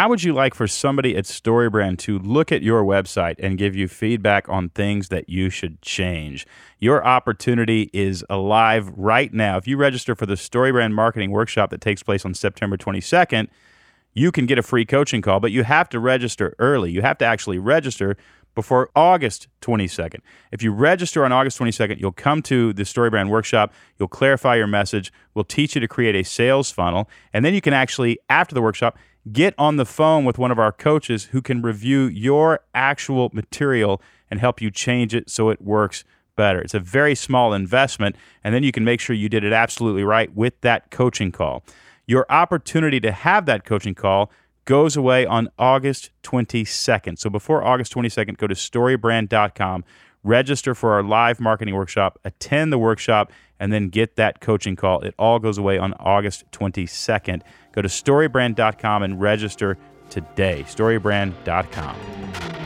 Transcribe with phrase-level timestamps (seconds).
[0.00, 3.76] How would you like for somebody at StoryBrand to look at your website and give
[3.76, 6.46] you feedback on things that you should change?
[6.78, 9.58] Your opportunity is alive right now.
[9.58, 13.48] If you register for the StoryBrand Marketing Workshop that takes place on September 22nd,
[14.14, 16.90] you can get a free coaching call, but you have to register early.
[16.90, 18.16] You have to actually register
[18.54, 20.20] before August 22nd.
[20.50, 24.66] If you register on August 22nd, you'll come to the StoryBrand workshop, you'll clarify your
[24.66, 28.54] message, we'll teach you to create a sales funnel, and then you can actually, after
[28.54, 28.96] the workshop,
[29.32, 34.00] get on the phone with one of our coaches who can review your actual material
[34.30, 36.04] and help you change it so it works
[36.36, 36.60] better.
[36.60, 40.04] It's a very small investment, and then you can make sure you did it absolutely
[40.04, 41.62] right with that coaching call.
[42.06, 44.30] Your opportunity to have that coaching call
[44.64, 47.18] goes away on August 22nd.
[47.18, 49.84] So before August 22nd, go to storybrand.com,
[50.22, 55.00] register for our live marketing workshop, attend the workshop, and then get that coaching call.
[55.00, 57.42] It all goes away on August 22nd.
[57.72, 59.76] Go to storybrand.com and register
[60.08, 60.64] today.
[60.66, 62.59] Storybrand.com.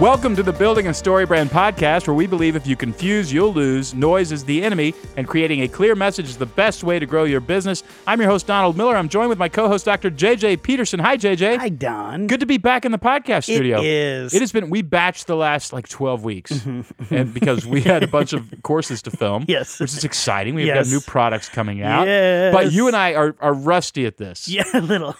[0.00, 3.52] Welcome to the Building a Story Brand podcast, where we believe if you confuse, you'll
[3.52, 3.94] lose.
[3.94, 7.24] Noise is the enemy, and creating a clear message is the best way to grow
[7.24, 7.82] your business.
[8.06, 8.96] I'm your host, Donald Miller.
[8.96, 10.08] I'm joined with my co host, Dr.
[10.12, 11.00] JJ Peterson.
[11.00, 11.58] Hi, JJ.
[11.58, 12.28] Hi, Don.
[12.28, 13.80] Good to be back in the podcast studio.
[13.80, 14.34] It is.
[14.34, 16.64] It has been, we batched the last like 12 weeks,
[17.10, 19.46] and because we had a bunch of courses to film.
[19.48, 19.80] Yes.
[19.80, 20.54] Which is exciting.
[20.54, 20.86] We've Yes.
[20.86, 22.06] got new products coming out.
[22.06, 22.54] Yes.
[22.54, 24.46] But you and I are, are rusty at this.
[24.46, 25.16] Yeah, a little.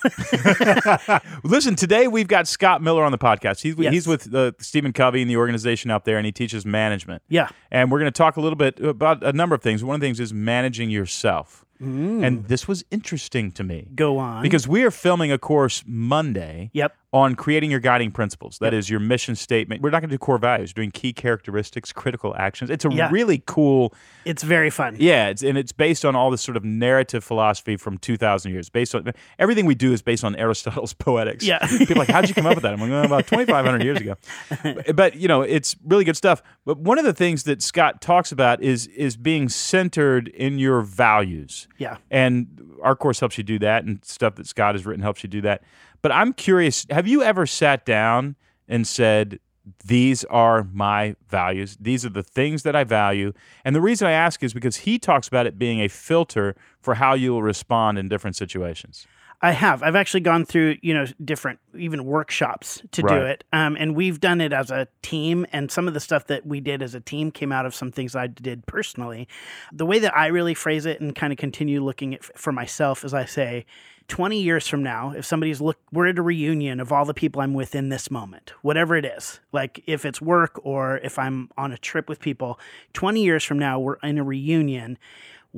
[1.42, 3.60] Listen, today we've got Scott Miller on the podcast.
[3.60, 3.92] He's, Yes.
[3.92, 7.22] he's with uh, Stephen Covey and the organization out there, and he teaches management.
[7.28, 7.48] yeah.
[7.70, 9.82] And we're going to talk a little bit about a number of things.
[9.82, 11.64] One of the things is managing yourself.
[11.82, 12.26] Mm.
[12.26, 13.88] And this was interesting to me.
[13.94, 14.42] Go on.
[14.42, 16.96] Because we are filming a course Monday Yep.
[17.10, 18.58] On creating your guiding principles.
[18.60, 19.80] That is your mission statement.
[19.80, 22.68] We're not going to do core values, doing key characteristics, critical actions.
[22.68, 23.08] It's a Yeah.
[23.10, 23.94] really cool
[24.26, 24.96] It's very fun.
[24.98, 28.68] yeah, it's, and it's based on all this sort of narrative philosophy from 2,000 years.
[28.68, 31.46] Based on everything we do is based on Aristotle's Poetics.
[31.46, 31.66] Yeah.
[31.66, 32.74] people are like, how'd you come up with that?
[32.74, 34.14] I'm like, "Oh, about 2,500 years ago.
[34.62, 36.42] But, but, you know, it's really good stuff.
[36.66, 40.82] But one of the things that Scott talks about is is being centered in your
[40.82, 41.68] values.
[41.78, 41.96] Yeah.
[42.10, 42.48] And
[42.82, 45.40] our course helps you do that, and stuff that Scott has written helps you do
[45.40, 45.62] that.
[46.02, 48.36] But I'm curious, have you ever sat down
[48.68, 49.40] and said,
[49.84, 51.76] these are my values.
[51.80, 53.32] These are the things that I value.
[53.64, 56.94] And the reason I ask is because he talks about it being a filter for
[56.94, 59.06] how you will respond in different situations.
[59.40, 59.84] I have.
[59.84, 63.44] I've actually gone through, you know, different even workshops to do it.
[63.52, 65.46] Um, and we've done it as a team.
[65.52, 67.92] And some of the stuff that we did as a team came out of some
[67.92, 69.28] things I did personally.
[69.72, 73.04] The way that I really phrase it and kind of continue looking at for myself
[73.04, 73.64] is I say,
[74.08, 77.42] 20 years from now, if somebody's look, we're at a reunion of all the people
[77.42, 81.50] I'm with in this moment, whatever it is, like if it's work or if I'm
[81.58, 82.58] on a trip with people,
[82.94, 84.98] 20 years from now, we're in a reunion.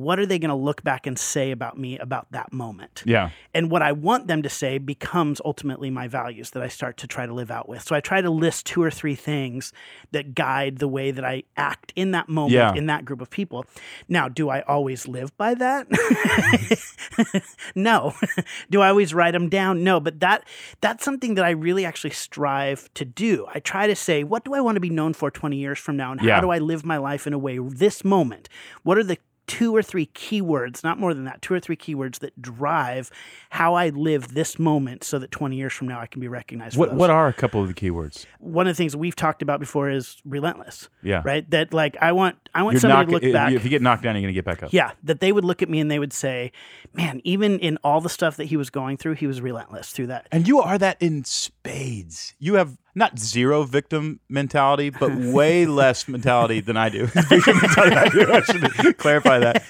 [0.01, 3.03] What are they going to look back and say about me about that moment?
[3.05, 3.31] Yeah.
[3.55, 7.07] And what I want them to say becomes ultimately my values that I start to
[7.07, 7.83] try to live out with.
[7.83, 9.73] So I try to list two or three things
[10.13, 12.73] that guide the way that I act in that moment Yeah.
[12.75, 13.65] in that group of people.
[14.09, 15.87] Now, do I always live by that?
[17.75, 18.15] no.
[18.71, 19.83] do I always write them down?
[19.85, 20.45] No, but that
[20.81, 23.47] that's something that I really actually strive to do.
[23.55, 25.97] I try to say, what do I want to be known for 20 years from
[25.97, 26.37] now and Yeah.
[26.37, 28.49] how do I live my life in a way this moment?
[28.83, 29.19] What are the
[29.51, 33.11] two or three keywords, not more than that, two or three keywords that drive
[33.51, 36.77] how I live this moment so that 20 years from now I can be recognized
[36.77, 36.99] What those.
[36.99, 38.27] what are a couple of the keywords?
[38.39, 40.89] One of the things we've talked about before is relentless.
[41.03, 41.23] Yeah.
[41.25, 41.51] Right?
[41.51, 43.53] That like I want I want You're somebody knock- to look if, back.
[43.53, 44.73] if you get knocked down, you're going to get back up.
[44.73, 46.53] yeah, that they would look at me and they would say,
[46.95, 50.09] "Man, even in all the stuff that he was going through, he was relentless through
[50.09, 52.35] that." And you are that in spades.
[52.39, 57.09] You have not zero victim mentality, but way less mentality than I do.
[57.17, 58.33] I do.
[58.33, 59.65] I should clarify that.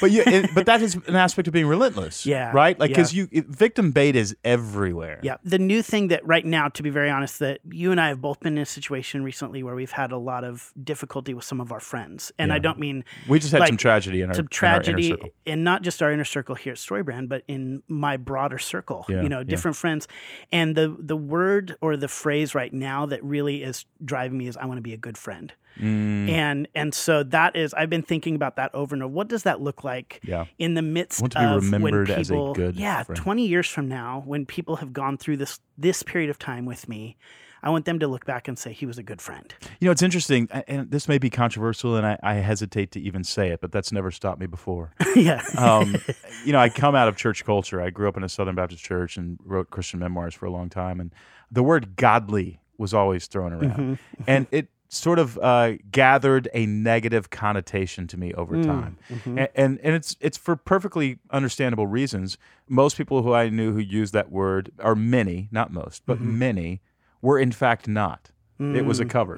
[0.00, 2.24] But you, it, but that is an aspect of being relentless.
[2.24, 2.78] Yeah, Right.
[2.78, 3.22] Like because yeah.
[3.22, 5.20] you it, victim bait is everywhere.
[5.22, 5.36] Yeah.
[5.44, 8.20] The new thing that right now, to be very honest, that you and I have
[8.20, 11.60] both been in a situation recently where we've had a lot of difficulty with some
[11.60, 12.32] of our friends.
[12.38, 15.10] And I don't mean We just had Like, some tragedy in our, some our tragedy
[15.10, 15.28] circle.
[15.46, 19.22] and not just our inner circle here at Storybrand, but in my broader circle, Yeah,
[19.22, 19.44] you know, yeah.
[19.44, 20.08] different friends.
[20.50, 24.56] And the the word or the phrase right now that really is driving me is
[24.56, 25.52] I want to be a good friend.
[25.78, 29.12] Mm, And and so that is I've been thinking about that over and over.
[29.12, 30.46] What does that look like Yeah.
[30.58, 33.20] in the midst Want to be of remembered when as a people good yeah, friend.
[33.20, 36.88] 20 years from now when people have gone through this this period of time with
[36.88, 37.16] me,
[37.62, 39.54] I want them to look back and say he was a good friend.
[39.80, 43.22] You know, it's interesting, and this may be controversial, and I, I hesitate to even
[43.22, 44.92] say it, but that's never stopped me before.
[45.14, 45.42] yeah.
[45.58, 45.94] um,
[46.44, 47.80] you know, I come out of church culture.
[47.82, 50.70] I grew up in a Southern Baptist church and wrote Christian memoirs for a long
[50.70, 51.12] time, and
[51.50, 54.22] the word "godly" was always thrown around, mm-hmm.
[54.26, 58.64] and it sort of uh, gathered a negative connotation to me over mm.
[58.64, 59.38] time, mm-hmm.
[59.38, 62.38] and, and and it's it's for perfectly understandable reasons.
[62.68, 66.38] Most people who I knew who used that word, or many, not most, but mm-hmm.
[66.38, 66.80] many,
[67.22, 68.30] were in fact not.
[68.58, 69.36] It was a mm, cover.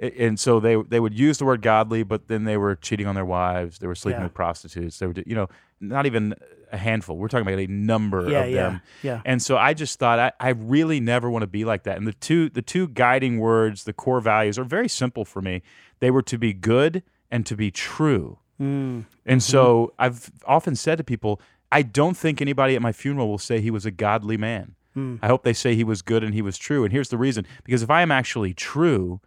[0.00, 3.06] A- And so they they would use the word godly, but then they were cheating
[3.06, 3.78] on their wives.
[3.78, 4.24] They were sleeping Yeah.
[4.24, 4.98] with prostitutes.
[4.98, 5.48] They were, you know,
[5.80, 6.34] not even
[6.72, 7.16] a handful.
[7.16, 8.80] We're talking about a number Yeah, of yeah, them.
[9.02, 9.22] yeah.
[9.24, 11.96] And so I just thought I, I really never want to be like that.
[11.96, 15.62] And the two the two guiding words, the core values, are very simple for me.
[16.00, 18.38] They were to be good and to be true.
[18.60, 19.04] Mm.
[19.26, 23.38] And so I've often said to people, I don't think anybody at my funeral will
[23.38, 24.74] say he was a godly man.
[25.22, 26.82] I hope they say he was good and he was true.
[26.82, 29.20] And here's the reason because if I am actually true,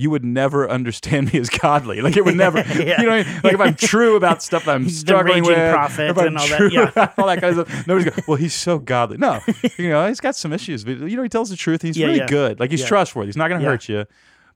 [0.00, 2.00] you would never understand me as godly.
[2.00, 3.00] Like it would never, Yeah.
[3.02, 3.40] you know, I mean?
[3.44, 6.26] like if I'm true about stuff that I'm The struggling raging with, prophet if I'm
[6.28, 6.88] and all that, yeah.
[6.88, 9.18] about all that kind of stuff, nobody's going, well, he's so godly.
[9.18, 9.40] No,
[9.76, 11.82] you know, he's got some issues, but you know, he tells the truth.
[11.82, 12.60] He's Yeah, really good.
[12.60, 13.26] Like he's trustworthy.
[13.28, 13.66] He's not going to.
[13.66, 13.70] Mm.
[13.70, 14.06] hurt you.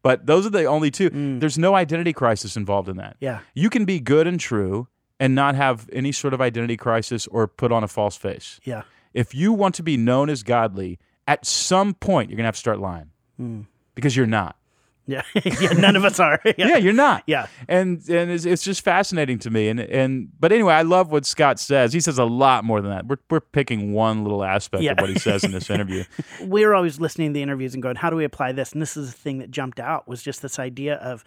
[0.03, 1.11] But those are the only two.
[1.39, 3.17] There's no identity crisis involved in that.
[3.21, 3.41] Yeah.
[3.55, 4.89] You can be good and true
[5.21, 8.59] and not have any sort of identity crisis or put on a false face.
[8.65, 8.83] Yeah.
[9.15, 10.99] If you want to be known as godly,
[11.29, 13.11] at some point you're going to have to start lying
[13.41, 13.67] Mm.
[13.95, 14.57] because you're not.
[15.07, 15.23] Yeah.
[15.45, 15.73] yeah.
[15.73, 16.41] None of us are.
[16.45, 16.53] Yeah.
[16.69, 17.23] Yeah, you're not.
[17.27, 17.47] Yeah.
[17.69, 19.69] And and it's, it's just fascinating to me.
[19.69, 21.93] And and but anyway, I love what Scott says.
[21.93, 23.07] He says a lot more than that.
[23.07, 24.93] We're we're picking one little aspect Yeah.
[24.93, 26.05] of what he says in this interview.
[26.45, 28.73] we were always listening to the interviews and going, how do we apply this?
[28.73, 31.25] And this is the thing that jumped out was just this idea of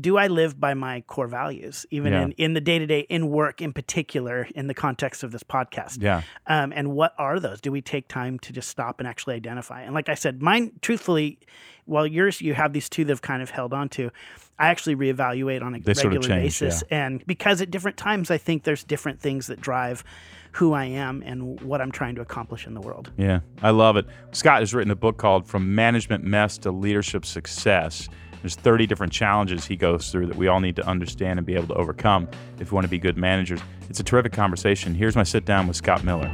[0.00, 2.22] do I live by my core values, even Yeah.
[2.24, 5.42] in, in the day to day, in work in particular, in the context of this
[5.42, 6.02] podcast?
[6.02, 6.22] Yeah.
[6.46, 7.60] Um, and what are those?
[7.60, 9.82] Do we take time to just stop and actually identify?
[9.82, 11.38] And like I said, mine, truthfully,
[11.86, 14.10] while yours, you have these two that have kind of held on to,
[14.58, 16.82] I actually reevaluate on a They sort of regular change, basis.
[16.90, 20.04] And because at different times, I think there's different things that drive
[20.52, 23.10] who I am and what I'm trying to accomplish in the world.
[23.16, 24.06] Yeah, I love it.
[24.32, 28.08] Scott has written a book called From Management Mess to Leadership Success.
[28.42, 31.54] There's 30 different challenges he goes through that we all need to understand and be
[31.54, 32.28] able to overcome
[32.60, 33.60] if we want to be good managers.
[33.88, 34.94] It's a terrific conversation.
[34.94, 36.30] Here's my sit down with Scott Miller.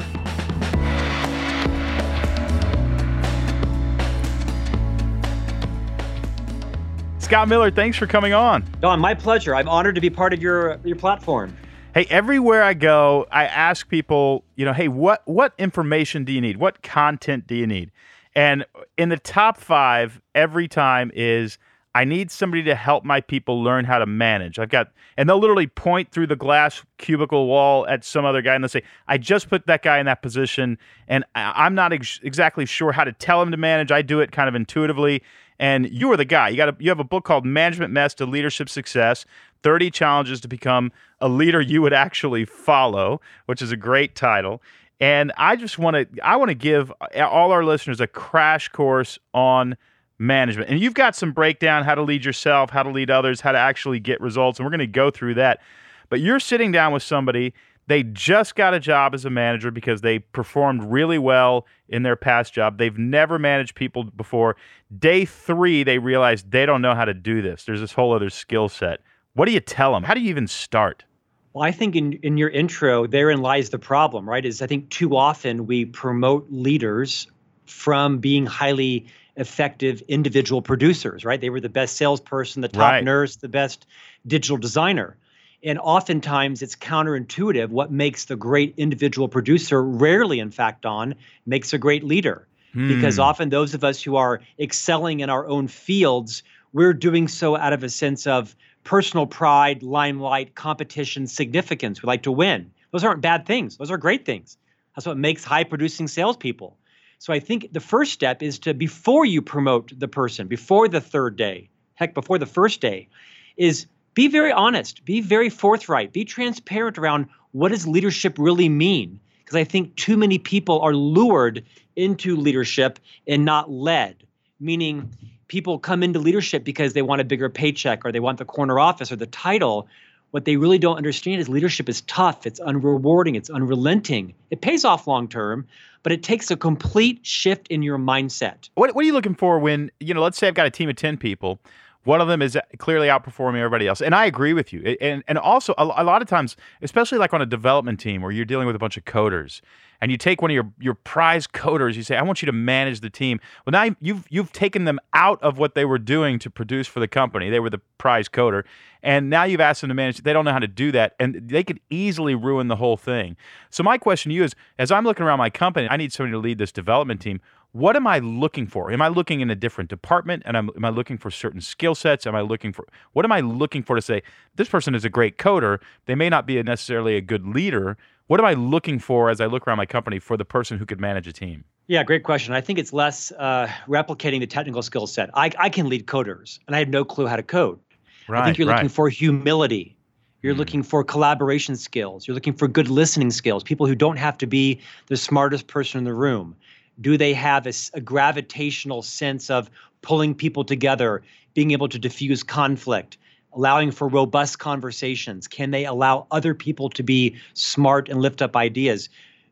[7.19, 8.65] Scott Miller, thanks for coming on.
[8.81, 9.55] Don, my pleasure.
[9.55, 11.57] I'm honored to be part of your your platform.
[11.95, 16.43] Hey, everywhere I go, I ask people, you know, hey, what what information do you
[16.43, 16.59] need?
[16.59, 17.93] What content do you need?
[18.37, 18.67] And
[18.99, 21.57] in the top five every time is
[21.95, 24.59] I need somebody to help my people learn how to manage.
[24.59, 28.55] I've got, and they'll literally point through the glass cubicle wall at some other guy
[28.55, 30.77] and they'll say, I just put that guy in that position
[31.07, 33.93] and I- I'm not ex- exactly sure how to tell him to manage.
[33.93, 35.23] I do it kind of intuitively.
[35.61, 36.49] And you are the guy.
[36.49, 39.25] You got a, you have a book called Management Mess to Leadership Success
[39.63, 40.91] 30 Challenges to Become
[41.21, 44.61] a Leader You Would Actually Follow, which is a great title.
[45.01, 49.19] And I just want to I want to give all our listeners a crash course
[49.33, 49.77] on
[50.19, 50.71] management.
[50.71, 53.59] And you've got some breakdown how to lead yourself, how to lead others, how to
[53.59, 55.61] actually get results, and we're going to go through that.
[56.09, 57.55] But you're sitting down with somebody
[57.87, 62.17] they just got a job as a manager because they performed really well in their
[62.17, 62.79] past job.
[62.79, 64.57] They've never managed people before.
[64.99, 67.65] Day 3 they realize they don't know how to do this.
[67.65, 69.01] There's this whole other skill set.
[69.35, 70.03] What do you tell them?
[70.03, 71.05] How do you even start?
[71.53, 74.45] Well, I think in, in your intro, therein lies the problem, right?
[74.45, 77.29] Is I think too often we promote leaders
[77.67, 81.41] from being highly effective individual producers, right?
[81.41, 83.05] They were the best salesperson, the top Right.
[83.05, 83.87] nurse, the best
[84.27, 85.17] digital designer.
[85.63, 87.71] And oftentimes it's counterintuitive.
[87.71, 91.15] What makes the great individual producer, rarely, in fact, on,
[91.47, 92.47] makes a great leader.
[92.87, 93.23] Because Hmm.
[93.23, 96.43] often those of us who are excelling in our own fields,
[96.73, 102.03] we're doing so out of a sense of personal pride, limelight, competition, significance.
[102.03, 102.71] We like to win.
[102.91, 103.77] Those aren't bad things.
[103.79, 104.59] Those are great things.
[104.95, 106.77] That's what makes high producing salespeople.
[107.25, 111.01] So I think the first step is to, before you promote the person, before the
[111.01, 113.09] third day, heck, before the first day,
[113.57, 119.19] is be very honest, be very forthright, be transparent around what does leadership really mean?
[119.39, 121.65] Because I think too many people are lured
[121.97, 124.27] into leadership and not led,
[124.61, 125.11] meaning
[125.49, 128.79] people come into leadership because they want a bigger paycheck or they want the corner
[128.79, 129.89] office or the title.
[130.35, 134.35] What they really don't understand is leadership is tough, it's unrewarding, it's unrelenting.
[134.51, 135.65] It pays off long term,
[136.03, 138.69] but it takes a complete shift in your mindset.
[138.75, 140.89] What, what are you looking for when, you know, let's say I've got a team
[140.89, 141.61] of 10 people.
[142.05, 144.01] One of them is clearly outperforming everybody else.
[144.01, 144.97] And I agree with you.
[145.01, 148.31] And, and also, a, a lot of times, especially like on a development team where
[148.31, 149.61] you're dealing with a bunch of coders,
[150.01, 152.53] and you take one of your, your prize coders, you say, I want you to
[152.53, 153.41] manage the team.
[153.65, 157.01] Well, now you've, you've taken them out of what they were doing to produce for
[157.01, 157.49] the company.
[157.49, 158.65] They were the prize coder.
[159.03, 160.19] And now you've asked them to manage.
[160.19, 161.15] They don't know how to do that.
[161.19, 163.37] And they could easily ruin the whole thing.
[163.71, 166.33] So, my question to you is as I'm looking around my company, I need somebody
[166.33, 167.41] to lead this development team
[167.75, 168.93] what am I looking for?
[168.93, 170.45] Am I looking in a different department?
[170.47, 172.25] And am, am I looking for certain skill sets?
[172.25, 174.23] Am I looking for what am I looking for to say
[174.55, 175.81] this person is a great coder?
[176.07, 177.97] They may not be necessarily a good leader.
[178.29, 180.87] What am I looking for as I look around my company for the person who
[180.87, 181.65] could manage a team?
[181.89, 182.55] Yeah, great question.
[182.55, 185.31] I think it's less uh, replicating the technical skill set.
[185.35, 187.81] I, I can lead coders, and I have no clue how to code.
[188.29, 188.77] Right, I think you're right.
[188.77, 189.97] looking for humility.
[190.43, 190.59] You're mm.
[190.59, 192.27] looking for collaboration skills.
[192.29, 195.99] You're looking for good listening skills, people who don't have to be the smartest person
[195.99, 196.55] in the room
[197.01, 199.71] do they have a, a gravitational sense of
[200.03, 201.23] pulling people together,
[201.55, 203.19] being able to diffuse conflict?
[203.55, 205.47] allowing for robust conversations?
[205.49, 209.09] Can they allow other people to be smart and lift up ideas?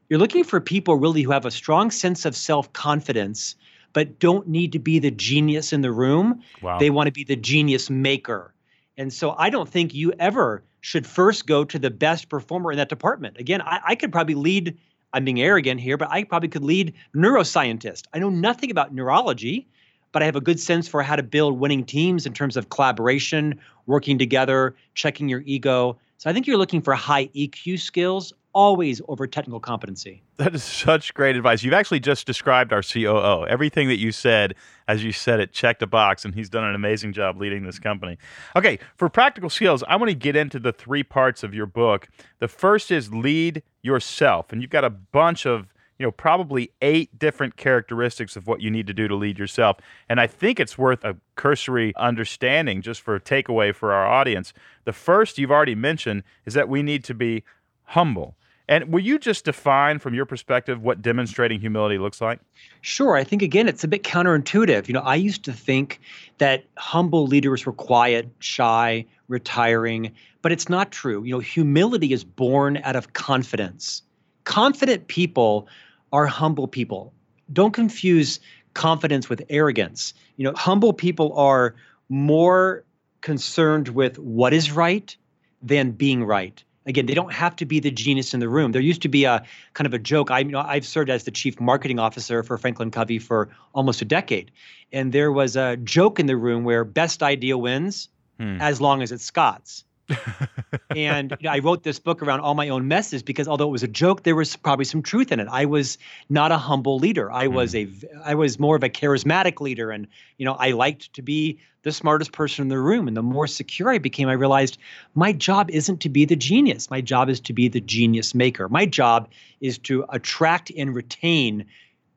[0.09, 3.55] You're looking for people really who have a strong sense of self confidence,
[3.93, 6.43] but don't need to be the genius in the room.
[6.61, 6.79] Wow.
[6.79, 8.53] They want to be the genius maker.
[8.99, 12.79] And so I don't think you ever should first go to the best performer in
[12.79, 13.39] that department.
[13.39, 14.77] Again, I, I could probably lead
[15.13, 18.05] I'm being arrogant here, but I probably could lead neuroscientist.
[18.13, 19.69] I know nothing about neurology,
[20.13, 22.69] but I have a good sense for how to build winning teams in terms of
[22.69, 25.99] collaboration, working together, checking your ego.
[26.19, 30.23] So I think you're looking for high EQ skills always over technical competency.
[30.37, 31.63] That is such great advice.
[31.63, 33.47] You've actually just described our COO.
[33.47, 34.55] Everything that you said,
[34.89, 37.79] as you said it, checked a box, and he's done an amazing job leading this
[37.79, 38.19] company.
[38.55, 42.09] Okay, for practical skills, I want to get into the three parts of your book.
[42.41, 45.73] The first is lead yourself, and you've got a bunch of
[46.03, 49.77] you know, probably eight different characteristics of what you need to do to lead yourself.
[50.09, 54.53] And I think it's worth a cursory understanding just for a takeaway for our audience.
[54.85, 57.45] The first you've already mentioned is that we need to be
[57.85, 58.35] humble.
[58.69, 62.41] And will you just define from your perspective what demonstrating humility looks like?
[62.81, 63.15] Sure.
[63.17, 64.89] I think, again, it's a bit counterintuitive.
[64.89, 66.01] You know, I used to think
[66.39, 71.25] that humble leaders were quiet, shy, retiring, but it's not true.
[71.25, 74.03] You know, humility is born out of confidence.
[74.45, 75.69] Confident people
[76.13, 77.13] are humble people.
[77.53, 78.41] Don't confuse
[78.75, 80.15] confidence with arrogance.
[80.37, 81.75] You know, humble people are
[82.09, 82.85] more
[83.21, 85.17] concerned with what is right
[85.63, 88.83] than being right again they don't have to be the genius in the room there
[88.83, 89.43] used to be a
[89.75, 92.59] kind of a joke i you know i've served as the chief marketing officer for
[92.59, 94.51] franklin covey for almost a decade
[94.93, 98.09] and there was a joke in the room where best idea wins
[98.39, 98.61] hmm.
[98.61, 99.85] as long as it's scott's
[100.97, 103.89] and I wrote this book around all my own messes because although it was a
[103.89, 105.49] joke, there was probably some truth in it.
[105.51, 107.31] I was not a humble leader.
[107.31, 107.53] I mm.
[107.53, 107.89] was a
[108.25, 110.07] I was more of a charismatic leader, and
[110.39, 113.09] you know I liked to be the smartest person in the room.
[113.09, 114.79] And the more secure I became, I realized
[115.15, 116.91] my job isn't to be the genius.
[116.91, 118.69] My job is to be the genius maker.
[118.69, 119.29] My job
[119.61, 121.67] is to attract and retain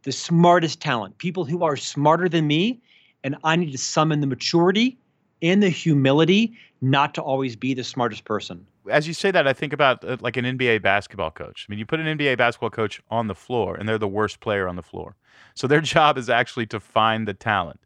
[0.03, 2.79] the smartest talent, people who are smarter than me,
[3.23, 4.97] and I need to summon the maturity
[5.45, 8.65] and the humility not to always be the smartest person.
[8.89, 11.65] As you say that, I think about uh, like an NBA basketball coach.
[11.67, 14.39] I mean, you put an NBA basketball coach on the floor, and they're the worst
[14.39, 15.15] player on the floor.
[15.53, 17.79] So their job is actually to find the talent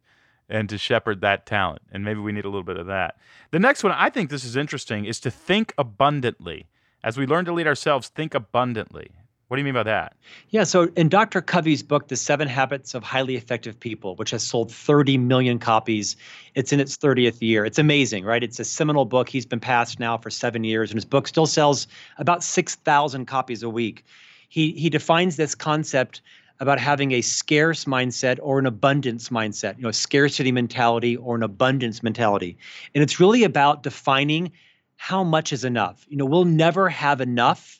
[0.48, 1.82] and to shepherd that talent.
[1.92, 3.16] And maybe we need a little bit of that.
[3.50, 6.66] The next one, I think this is interesting, is to think abundantly.
[7.02, 9.12] As we learn to lead ourselves, think abundantly.
[9.50, 10.14] What do you mean by that?
[10.50, 11.42] Yeah, so in Dr.
[11.42, 16.14] Covey's book, The Seven Habits of Highly Effective People, which has sold 30 million copies,
[16.54, 17.64] it's in its 30th year.
[17.64, 18.44] It's amazing, right?
[18.44, 19.28] It's a seminal book.
[19.28, 21.88] He's been passed now for seven years, and his book still sells
[22.18, 24.04] about 6,000 copies a week.
[24.48, 26.22] He, he defines this concept
[26.60, 31.34] about having a scarce mindset or an abundance mindset, you know, a scarcity mentality or
[31.34, 32.56] an abundance mentality.
[32.94, 34.52] And it's really about defining
[34.94, 36.06] how much is enough.
[36.08, 37.79] You know, we'll never have enough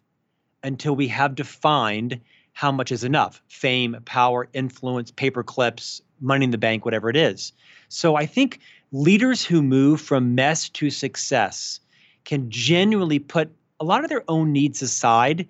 [0.62, 2.20] until we have defined
[2.52, 7.16] how much is enough fame, power, influence, paper clips, money in the bank, whatever it
[7.16, 7.52] is.
[7.88, 8.60] So I think
[8.92, 11.80] leaders who move from mess to success
[12.24, 15.48] can genuinely put a lot of their own needs aside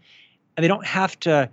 [0.56, 1.50] and they don't have to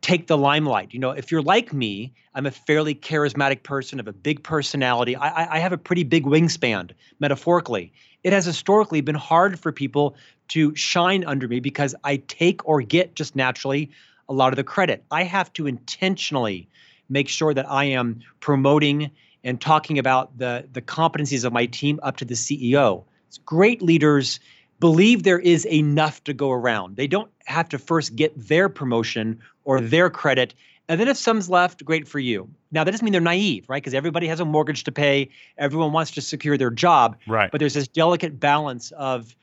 [0.00, 0.92] take the limelight.
[0.92, 5.16] You know, if you're like me, I'm a fairly charismatic person, of a big personality.
[5.16, 7.92] I, I have a pretty big wingspan, metaphorically.
[8.24, 10.16] It has historically been hard for people
[10.48, 13.90] to shine under me because I take or get just naturally
[14.28, 15.04] a lot of the credit.
[15.10, 16.68] I have to intentionally
[17.08, 19.10] make sure that I am promoting
[19.44, 23.04] and talking about the, the competencies of my team up to the CEO.
[23.44, 24.40] Great leaders
[24.80, 26.96] believe there is enough to go around.
[26.96, 30.54] They don't have to first get their promotion or their credit.
[30.88, 32.48] And then if some's left, great for you.
[32.70, 33.82] Now that doesn't mean they're naive, right?
[33.82, 35.30] Because everybody has a mortgage to pay.
[35.56, 37.16] Everyone wants to secure their job.
[37.26, 37.50] Right.
[37.50, 39.34] But there's this delicate balance of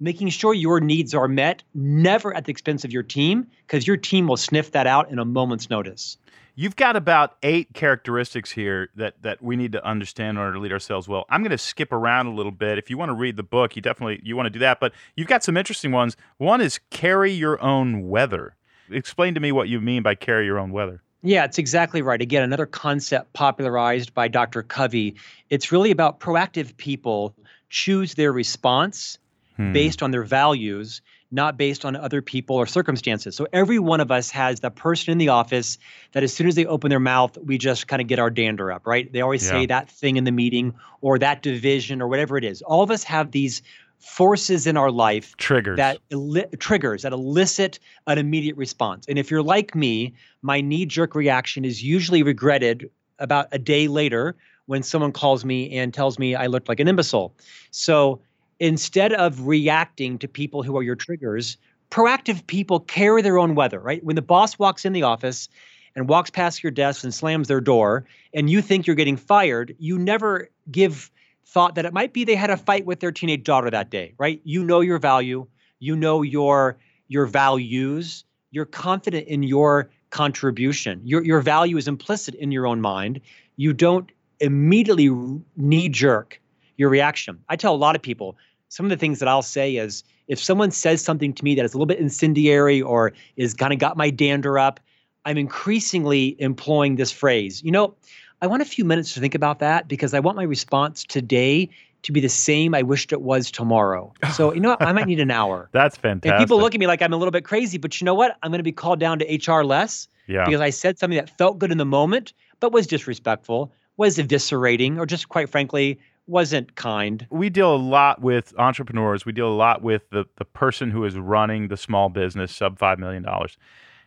[0.00, 3.96] making sure your needs are met, never at the expense of your team, because your
[3.96, 6.16] team will sniff that out in a moment's notice.
[6.54, 10.58] You've got about eight characteristics here that, that we need to understand in order to
[10.58, 11.24] lead ourselves well.
[11.30, 12.78] I'm going to skip around a little bit.
[12.78, 14.80] If you want to read the book, you definitely you want to do that.
[14.80, 16.16] But you've got some interesting ones.
[16.38, 18.56] One is carry your own weather.
[18.90, 21.02] Explain to me what you mean by carry your own weather.
[21.22, 22.20] Yeah, it's exactly right.
[22.20, 24.62] Again, another concept popularized by Dr.
[24.62, 25.16] Covey.
[25.50, 27.34] It's really about proactive people
[27.70, 29.18] choose their response
[29.56, 29.72] hmm.
[29.72, 33.34] based on their values, not based on other people or circumstances.
[33.34, 35.76] So every one of us has the person in the office
[36.12, 38.70] that as soon as they open their mouth, we just kind of get our dander
[38.70, 39.12] up, right?
[39.12, 39.50] They always yeah.
[39.50, 42.62] say that thing in the meeting or that division or whatever it is.
[42.62, 43.60] All of us have these
[43.98, 49.06] forces in our life triggers that eli- triggers that elicit an immediate response.
[49.08, 53.88] And if you're like me, my knee jerk reaction is usually regretted about a day
[53.88, 54.36] later
[54.66, 57.34] when someone calls me and tells me I looked like an imbecile.
[57.70, 58.20] So
[58.60, 61.56] instead of reacting to people who are your triggers,
[61.90, 64.04] proactive people carry their own weather, right?
[64.04, 65.48] When the boss walks in the office
[65.96, 69.74] and walks past your desk and slams their door and you think you're getting fired,
[69.78, 71.10] you never give
[71.48, 74.14] thought that it might be they had a fight with their teenage daughter that day,
[74.18, 74.40] right?
[74.44, 75.46] You know your value,
[75.78, 76.76] you know your
[77.08, 81.00] your values, you're confident in your contribution.
[81.04, 83.20] Your your value is implicit in your own mind.
[83.56, 85.08] You don't immediately
[85.56, 86.40] knee jerk
[86.76, 87.38] your reaction.
[87.48, 88.36] I tell a lot of people
[88.68, 91.64] some of the things that I'll say is if someone says something to me that
[91.64, 94.78] is a little bit incendiary or is kind of got my dander up,
[95.24, 97.62] I'm increasingly employing this phrase.
[97.64, 97.94] You know,
[98.40, 101.68] I want a few minutes to think about that because I want my response today
[102.02, 104.12] to be the same I wished it was tomorrow.
[104.32, 104.82] So, you know what?
[104.82, 105.68] I might need an hour.
[105.72, 106.32] That's fantastic.
[106.32, 108.36] And people look at me like I'm a little bit crazy, but you know what?
[108.42, 110.44] I'm going to be called down to HR less yeah.
[110.44, 114.98] because I said something that felt good in the moment, but was disrespectful, was eviscerating,
[114.98, 117.26] or just quite frankly, wasn't kind.
[117.30, 119.26] We deal a lot with entrepreneurs.
[119.26, 122.78] We deal a lot with the, the person who is running the small business, sub
[122.78, 123.26] $5 million.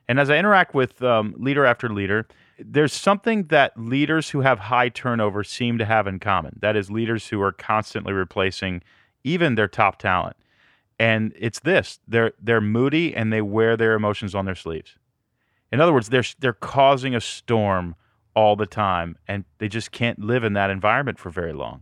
[0.08, 2.28] And as I interact with um, leader after leader,
[2.66, 6.58] there's something that leaders who have high turnover seem to have in common.
[6.62, 8.84] That is, leaders who are constantly replacing
[9.24, 10.36] even their top talent.
[11.00, 14.98] And it's this: they're they're moody and they wear their emotions on their sleeves.
[15.72, 17.96] In other words, they're they're causing a storm
[18.36, 21.82] all the time, and they just can't live in that environment for very long.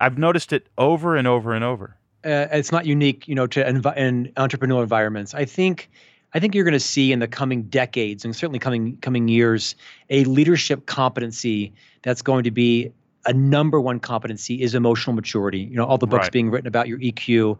[0.00, 1.96] I've noticed it over and over and over.
[2.24, 5.34] Uh, it's not unique, you know, to env- in entrepreneurial environments.
[5.34, 5.90] I think
[6.34, 9.76] I think you're going to see in the coming decades and certainly coming coming years
[10.10, 12.92] a leadership competency that's going to be
[13.26, 15.60] a number one competency is emotional maturity.
[15.60, 16.32] You know, all the books right.
[16.32, 17.56] being written about your EQ,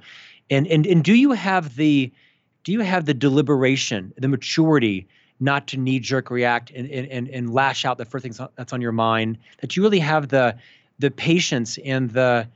[0.51, 2.11] and and and do you have the
[2.65, 5.07] do you have the deliberation, the maturity
[5.41, 8.81] not to knee jerk react and, and and lash out the first thing that's on
[8.81, 9.39] your mind?
[9.61, 10.57] That you really have the
[10.99, 12.49] the patience and the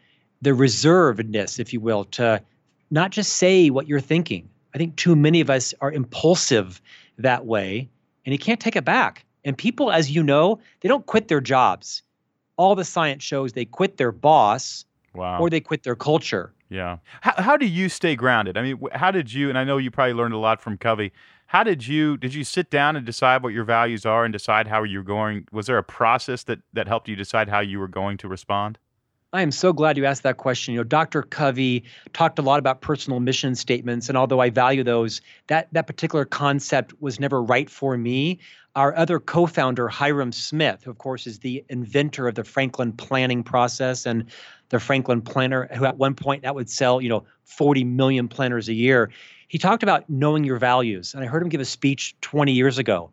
[0.43, 2.43] the reservedness, if you will, to
[2.91, 6.81] not just say what you're thinking, I think too many of us are impulsive
[7.19, 7.89] that way,
[8.25, 9.25] and you can't take it back.
[9.45, 12.05] And people, as you know, they don't quit their jobs.
[12.57, 15.41] All the science shows they quit their boss wow.
[15.41, 16.53] or they quit their culture.
[16.71, 16.99] Yeah.
[17.23, 18.57] How, how do you stay grounded?
[18.57, 21.11] I mean, how did you, and I know you probably learned a lot from Covey.
[21.47, 24.69] How did you, did you sit down and decide what your values are and decide
[24.69, 25.49] how you're going?
[25.51, 28.79] Was there a process that, that helped you decide how you were going to respond?
[29.35, 30.73] I am so glad you asked that question.
[30.73, 31.23] You know, Dr.
[31.23, 35.87] Covey talked a lot about personal mission statements, and although I value those, that that
[35.87, 38.39] particular concept was never right for me.
[38.75, 43.43] Our other co-founder, Hyrum Smith, who of course is the inventor of the Franklin planning
[43.43, 44.25] process and
[44.71, 48.71] the Franklin planner, who at one point that would sell, you know, 40 million planners
[48.71, 49.11] a year.
[49.49, 52.79] He talked about knowing your values, and I heard him give a speech 20 years
[52.79, 53.11] ago,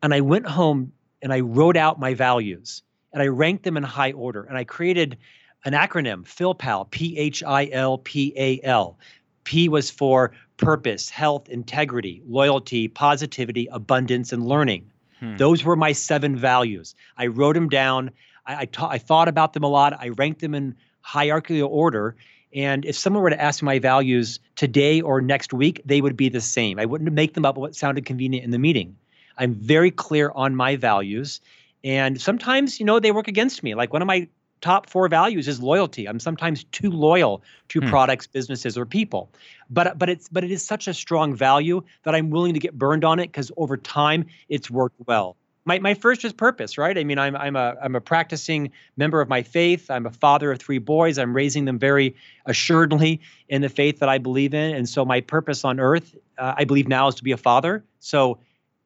[0.00, 3.82] and I went home and I wrote out my values and I ranked them in
[3.82, 5.16] high order, and I created
[5.64, 8.98] an acronym, PhilPal, P H I L P A L.
[9.44, 14.90] P was for purpose, health, integrity, loyalty, positivity, abundance, and learning.
[15.20, 15.36] Hmm.
[15.36, 16.94] Those were my seven values.
[17.16, 18.10] I wrote them down.
[18.46, 19.92] I, I, ta- I thought about them a lot.
[19.98, 22.16] I ranked them in hierarchical order.
[22.54, 26.16] And if someone were to ask me my values today or next week, they would
[26.16, 26.78] be the same.
[26.78, 28.96] I wouldn't make them up what sounded convenient in the meeting.
[29.38, 31.40] I'm very clear on my values.
[31.84, 33.74] And sometimes, you know, they work against me.
[33.74, 34.28] Like one of my
[34.60, 36.08] top four values is loyalty.
[36.08, 37.88] I'm sometimes too loyal to hmm.
[37.88, 39.30] products, businesses, or people.
[39.70, 42.78] But but it's but it is such a strong value that I'm willing to get
[42.78, 45.36] burned on it because over time it's worked well.
[45.64, 46.96] My my first is purpose, right?
[46.96, 49.90] I mean, I'm I'm a I'm a practicing member of my faith.
[49.90, 51.18] I'm a father of three boys.
[51.18, 52.14] I'm raising them very
[52.46, 56.54] assuredly in the faith that I believe in, and so my purpose on earth, uh,
[56.56, 57.84] I believe now, is to be a father.
[58.00, 58.38] So.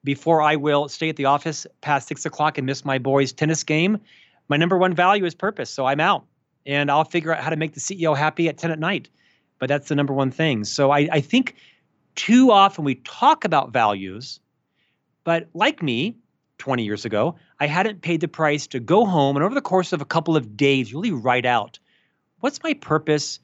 [0.03, 3.65] Before I will stay at the office past six o'clock and miss my boys' tennis
[3.65, 4.01] game,
[4.51, 5.71] my number one value is purpose.
[5.71, 6.27] So I'm out
[6.67, 9.09] and I'll figure out how to make the CEO happy at 10 at night.
[9.59, 10.65] But that's the number one thing.
[10.65, 11.55] So I, I think
[12.17, 14.41] too often we talk about values,
[15.23, 16.17] but like me
[16.59, 19.93] 20 years ago, I hadn't paid the price to go home and over the course
[19.93, 21.79] of a couple of days really write out
[22.41, 23.39] what's my purpose?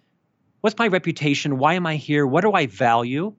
[0.63, 1.59] What's my reputation?
[1.59, 2.27] Why am I here?
[2.27, 3.35] What do I value?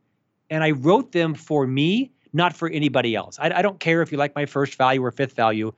[0.49, 3.37] And I wrote them for me, not for anybody else.
[3.39, 5.73] I, I don't care if you like my first value or fifth value,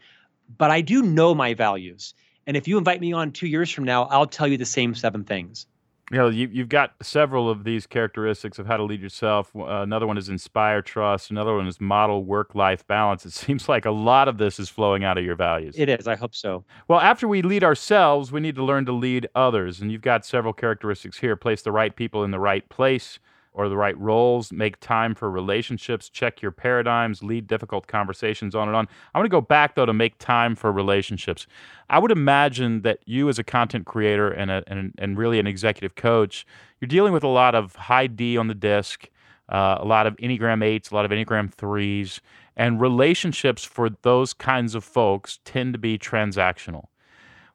[0.57, 2.13] but I do know my values.
[2.47, 4.95] And if you invite me on two years from now, I'll tell you the same
[4.95, 5.67] seven things.
[6.12, 9.51] You know, you, you've got several of these characteristics of how to lead yourself.
[9.55, 11.29] Uh, another one is inspire trust.
[11.29, 13.25] Another one is model work life balance.
[13.25, 15.75] It seems like a lot of this is flowing out of your values.
[15.77, 16.07] It is.
[16.07, 16.65] I hope so.
[16.88, 19.81] Well, after we lead ourselves, we need to learn to lead others.
[19.81, 23.19] And you've got several characteristics here place the right people in the right place,
[23.60, 28.69] or the right roles, make time for relationships, check your paradigms, lead difficult conversations, on
[28.69, 28.88] and on.
[29.13, 31.45] I want to go back though to make time for relationships.
[31.89, 35.48] I would imagine that you, as a content creator and, a, and, and really an
[35.48, 36.48] executive coach,
[36.80, 39.10] you're dealing with a lot of high D on the DISC,
[39.50, 42.22] uh, a lot of Enneagram 8s, a lot of Enneagram 3s,
[42.56, 46.86] and relationships for those kinds of folks tend to be transactional.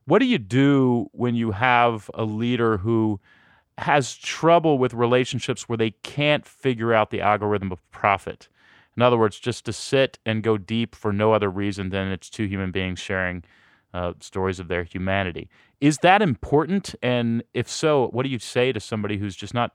[0.05, 3.21] What do you do when you have a leader who
[3.79, 8.49] has trouble with relationships where they can't figure out the algorithm of profit.
[8.97, 12.31] In other words, just to sit and go deep for no other reason than it's
[12.31, 13.43] two human beings sharing
[13.93, 15.49] uh, stories of their humanity.
[15.81, 16.95] Is that important?
[17.03, 19.73] And if so, what do you say to somebody who's just not,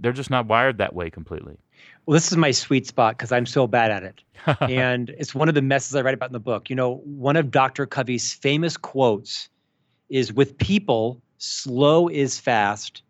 [0.00, 1.56] they're just not wired that way completely?
[2.04, 4.22] Well, this is my sweet spot because I'm so bad at it.
[4.70, 6.68] and it's one of the messes I write about in the book.
[6.68, 7.86] You know, one of Dr.
[7.86, 9.48] Covey's famous quotes
[10.10, 13.02] is with people, slow is fast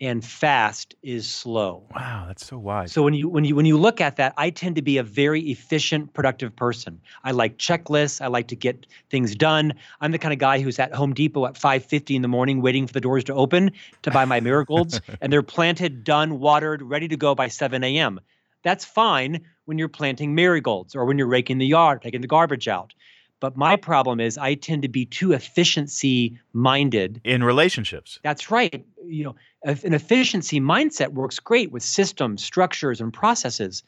[0.00, 1.86] and fast is slow.
[1.94, 2.92] Wow, that's so wise.
[2.92, 5.02] So when you when you when you look at that, I tend to be a
[5.02, 7.00] very efficient, productive person.
[7.22, 8.20] I like checklists.
[8.20, 9.74] I like to get things done.
[10.00, 12.86] I'm the kind of guy who's at Home Depot at 5:50 in the morning, waiting
[12.86, 17.08] for the doors to open to buy my marigolds, and they're planted, done, watered, ready
[17.08, 18.20] to go by 7 a.m.
[18.62, 22.68] That's fine when you're planting marigolds or when you're raking the yard, taking the garbage
[22.68, 22.92] out.
[23.40, 28.20] But my problem is I tend to be too efficiency minded in relationships.
[28.22, 28.84] That's right.
[29.04, 33.82] You know, an efficiency mindset works great with systems, structures, and processes.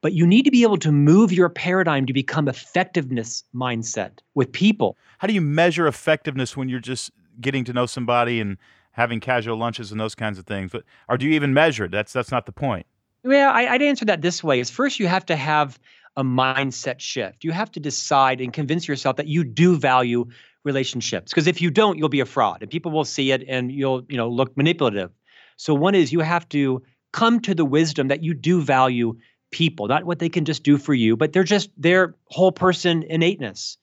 [0.00, 4.52] But you need to be able to move your paradigm to become effectiveness mindset with
[4.52, 4.96] people.
[5.18, 8.58] How do you measure effectiveness when you're just getting to know somebody and
[8.92, 10.72] having casual lunches and those kinds of things?
[10.72, 11.90] But or do you even measure it?
[11.90, 12.86] That's that's not the point.
[13.22, 15.78] Well, I, would answer that this way: is first you have to have
[16.16, 17.44] a mindset shift.
[17.44, 20.26] You have to decide and convince yourself that you do value
[20.64, 21.32] relationships.
[21.32, 24.04] Because if you don't, you'll be a fraud and people will see it and you'll,
[24.08, 25.10] you know, look manipulative.
[25.56, 29.16] So one is you have to come to the wisdom that you do value
[29.50, 33.04] people, not what they can just do for you, but they're just their whole person
[33.04, 33.78] innateness.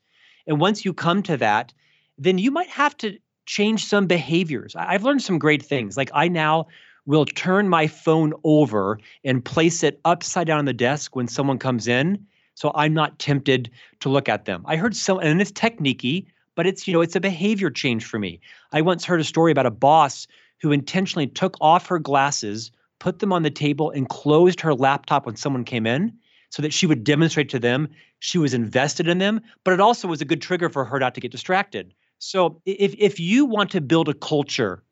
[0.48, 1.74] And once you come to that,
[2.18, 4.76] then you might have to change some behaviors.
[4.76, 5.96] I've learned some great things.
[5.96, 6.68] Like I now
[7.06, 11.58] will turn my phone over and place it upside down on the desk when someone
[11.58, 14.64] comes in so I'm not tempted to look at them.
[14.68, 18.20] I heard some and it's techniquey, but it's you know it's a behavior change for
[18.20, 18.40] me.
[18.72, 20.28] I once heard a story about a boss
[20.62, 25.26] who intentionally took off her glasses, put them on the table and closed her laptop
[25.26, 26.14] when someone came in
[26.50, 27.88] so that she would demonstrate to them
[28.20, 31.16] she was invested in them, but it also was a good trigger for her not
[31.16, 31.94] to get distracted.
[32.20, 34.84] So if if you want to build a culture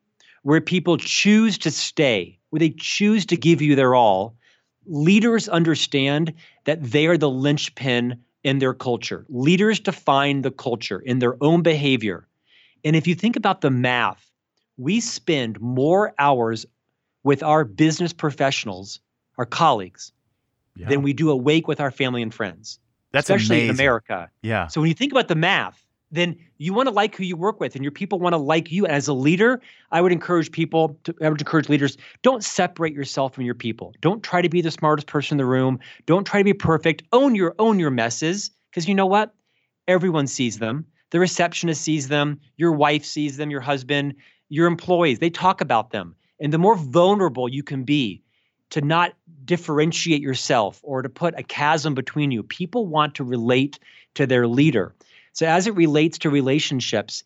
[0.44, 4.36] where people choose to stay, where they choose to give you their all,
[4.86, 6.34] leaders understand
[6.66, 9.26] that they are the linchpin in their culture.
[9.30, 12.28] Leaders define the culture in their own behavior.
[12.84, 14.32] And if you think about the math,
[14.78, 16.66] we spend more hours
[17.24, 19.00] with our business professionals,
[19.38, 20.14] our colleagues,
[20.76, 20.88] yeah.
[20.88, 22.80] than we do awake with our family and friends.
[23.12, 23.70] That's especially amazing.
[23.70, 24.30] in America.
[24.42, 24.68] Yeah.
[24.68, 27.60] So when you think about the math, then you want to like who you work
[27.60, 28.88] with and your people want to like you.
[28.88, 33.34] As a leader, I would encourage people to I would encourage leaders, don't separate yourself
[33.34, 33.94] from your people.
[34.02, 35.80] Don't try to be the smartest person in the room.
[36.06, 37.04] Don't try to be perfect.
[37.14, 38.52] Own your own your messes.
[38.70, 39.34] Because you know what?
[39.88, 40.86] Everyone sees them.
[41.12, 44.16] The receptionist sees them, your wife sees them, your husband,
[44.50, 46.16] your employees, they talk about them.
[46.40, 48.22] And the more vulnerable you can be
[48.70, 49.14] to not
[49.46, 53.80] differentiate yourself or to put a chasm between you, people want to relate
[54.16, 54.94] to their leader.
[55.34, 57.24] So, as it relates to relationships,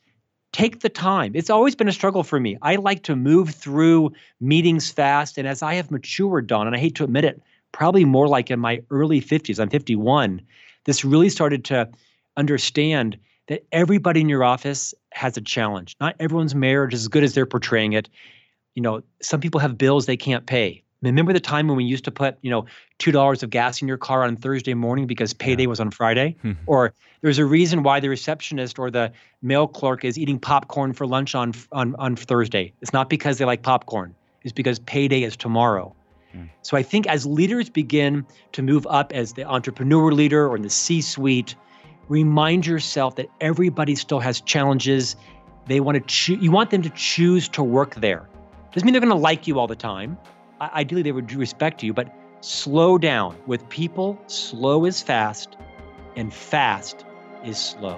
[0.51, 1.33] take the time.
[1.35, 2.57] It's always been a struggle for me.
[2.61, 5.37] I like to move through meetings fast.
[5.37, 8.51] And as I have matured, Don, and I hate to admit it, probably more like
[8.51, 10.41] in my early 50s, I'm 51,
[10.85, 11.89] this really started to
[12.37, 15.95] understand that everybody in your office has a challenge.
[15.99, 18.09] Not everyone's marriage is as good as they're portraying it.
[18.75, 20.82] You know, some people have bills they can't pay.
[21.03, 22.65] Remember the time when we used to put, you know,
[22.97, 25.69] two dollars of gas in your car on Thursday morning because payday yeah.
[25.69, 26.35] was on Friday?
[26.65, 29.11] or there's a reason why the receptionist or the
[29.41, 32.73] mail clerk is eating popcorn for lunch on on on Thursday.
[32.81, 34.15] It's not because they like popcorn.
[34.43, 35.95] It's because payday is tomorrow.
[36.35, 36.49] Mm.
[36.61, 40.63] So I think as leaders begin to move up as the entrepreneur leader or in
[40.63, 41.55] the C-suite,
[42.09, 45.15] remind yourself that everybody still has challenges.
[45.67, 46.41] They want to choose.
[46.41, 48.27] You want them to choose to work there.
[48.73, 50.17] Doesn't mean they're going to like you all the time
[50.61, 52.13] ideally they would respect you, but
[52.43, 53.37] Slow down.
[53.47, 55.55] With people, slow is fast,
[56.17, 57.05] and fast
[57.45, 57.97] is slow.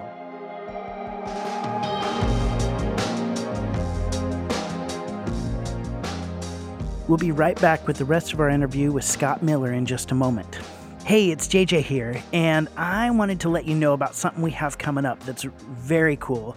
[7.08, 10.12] We'll be right back with the rest of our interview with Scott Miller in just
[10.12, 10.60] a moment.
[11.04, 14.78] Hey, it's JJ here, and I wanted to let you know about something we have
[14.78, 16.56] coming up that's very cool.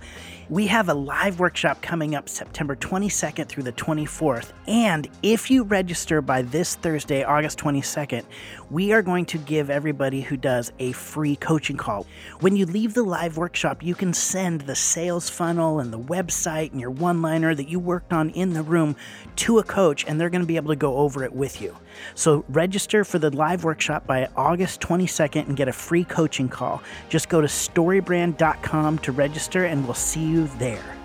[0.50, 4.52] We have a live workshop coming up September 22nd through the 24th.
[4.66, 8.24] And if you register by this Thursday, August 22nd,
[8.72, 12.08] we are going to give everybody who does a free coaching call.
[12.40, 16.72] When you leave the live workshop, you can send the sales funnel and the website
[16.72, 18.96] and your one liner that you worked on in the room
[19.36, 21.78] to a coach, and they're going to be able to go over it with you.
[22.16, 26.82] So register for the live workshop by August 22nd and get a free coaching call.
[27.08, 30.96] Just go to storybrand.com to register, and we'll see you there.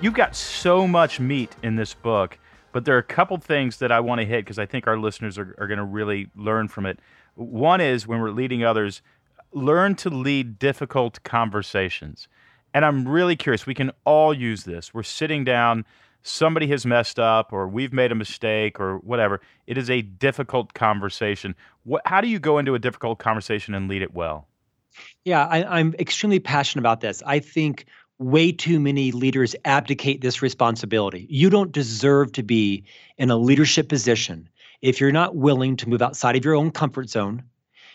[0.00, 2.38] You've got so much meat in this book,
[2.70, 4.96] but there are a couple things that I want to hit because I think our
[4.96, 7.00] listeners are, are going to really learn from it.
[7.34, 9.02] One is when we're leading others,
[9.52, 12.28] learn to lead difficult conversations.
[12.72, 14.94] And I'm really curious, we can all use this.
[14.94, 15.84] We're sitting down
[16.28, 19.40] somebody has messed up or we've made a mistake or whatever.
[19.66, 21.54] It is a difficult conversation.
[21.84, 24.46] What, how do you go into a difficult conversation and lead it well?
[25.24, 27.22] Yeah, I, I'm extremely passionate about this.
[27.24, 27.86] I think
[28.18, 31.26] way too many leaders abdicate this responsibility.
[31.30, 32.84] You don't deserve to be
[33.16, 34.48] in a leadership position
[34.82, 37.42] if you're not willing to move outside of your own comfort zone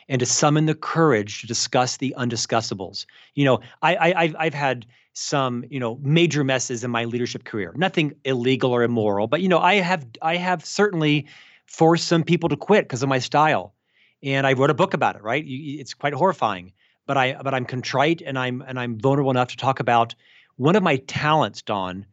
[0.10, 3.06] and to summon the courage to discuss the undiscussables.
[3.36, 7.74] You know, I, I I've had some you know major messes in my leadership career.
[7.76, 11.28] Nothing illegal or immoral, but you know I have I have certainly
[11.66, 13.74] forced some people to quit because of my style,
[14.22, 15.24] and I wrote a book about it.
[15.24, 16.74] Right, it's quite horrifying,
[17.06, 20.16] but I but I'm contrite and I'm and I'm vulnerable enough to talk about
[20.58, 22.06] one of my talents, Don.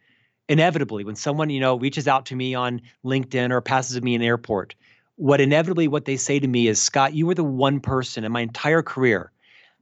[0.49, 4.21] Inevitably, when someone you know reaches out to me on LinkedIn or passes me in
[4.21, 4.75] an airport,
[5.21, 8.33] what inevitably what they say to me is, Scott, you were the one person in
[8.33, 9.31] my entire career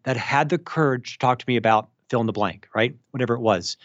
[0.03, 2.97] that had the courage to talk to me about fill in the blank, right?
[3.13, 3.77] Whatever it was.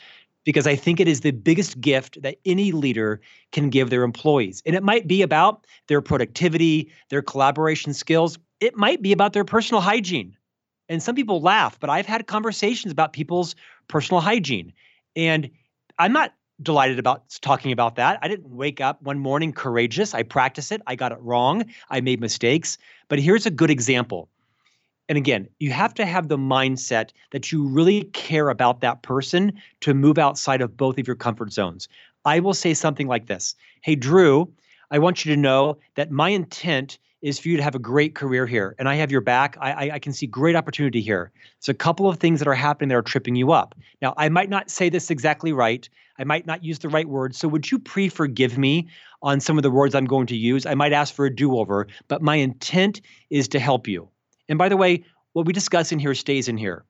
[0.46, 4.64] Because I think it is the biggest gift that any leader can give their employees.
[4.66, 8.40] And it might be about their productivity, their collaboration skills.
[8.60, 10.36] It might be about their personal hygiene.
[10.90, 13.56] And some people laugh, but I've had conversations about people's
[13.88, 14.74] personal hygiene.
[15.16, 15.52] And
[16.00, 18.20] I'm not delighted about talking about that.
[18.22, 20.14] I didn't wake up one morning courageous.
[20.14, 20.82] I practiced it.
[20.88, 21.66] I got it wrong.
[21.90, 22.78] I made mistakes.
[23.08, 24.30] But here's a good example
[25.10, 29.54] and again, you have to have the mindset that you really care about that person
[29.82, 31.88] to move outside of both of your comfort zones.
[32.26, 34.52] I will say something like this Hey, Drew,
[34.92, 38.16] I want you to know that my intent is for you to have a great
[38.16, 39.58] career here, and I have your back.
[39.60, 41.32] I, I, I can see great opportunity here.
[41.58, 43.74] There's a couple of things that are happening that are tripping you up.
[44.02, 45.88] Now, I might not say this exactly right.
[46.20, 47.38] I might not use the right words.
[47.38, 48.90] So, would you pre forgive me
[49.22, 50.66] on some of the words I'm going to use?
[50.66, 54.10] I might ask for a do over, but my intent is to help you.
[54.50, 56.84] And by the way, what we discuss in here stays in here.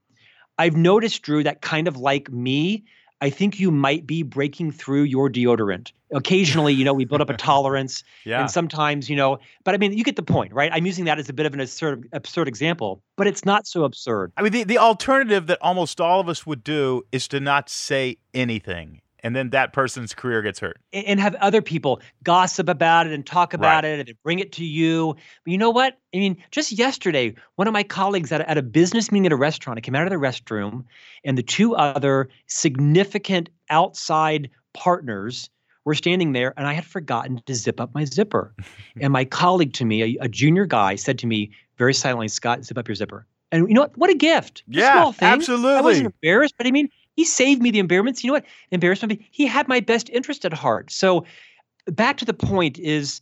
[0.58, 2.86] I've noticed, Drew, that kind of like me,
[3.21, 5.91] I think you might be breaking through your deodorant.
[6.13, 8.41] Occasionally, you know, we build up a tolerance, yeah.
[8.41, 10.71] and sometimes, you know, but I mean, you get the point, right?
[10.73, 13.84] I'm using that as a bit of an absurd, absurd example, but it's not so
[13.84, 14.34] absurd.
[14.38, 17.69] I mean, the, the alternative that almost all of us would do is to not
[17.69, 20.79] say anything and then that person's career gets hurt.
[20.91, 23.99] And have other people gossip about it and talk about right.
[23.99, 25.15] it and bring it to you.
[25.45, 25.97] But you know what?
[26.13, 29.38] I mean, just yesterday, one of my colleagues at, at a business meeting at a
[29.38, 30.83] restaurant, I came out of the restroom,
[31.23, 35.49] and the two other significant outside partners
[35.86, 38.53] were standing there, and I had forgotten to zip up my zipper.
[39.01, 42.63] and my colleague to me, a, a, junior guy, said to me very silently, Scott,
[42.63, 43.25] zip up your zipper.
[43.51, 43.97] And you know what?
[43.97, 44.63] What a gift.
[44.67, 45.73] Yeah, absolutely.
[45.73, 48.23] I wasn't embarrassed, but I mean, he saved me the embarrassments.
[48.23, 48.45] You know what?
[48.71, 49.21] Embarrassment.
[49.32, 50.91] He had my best interest at heart.
[50.91, 51.26] So
[51.88, 53.21] back to the point is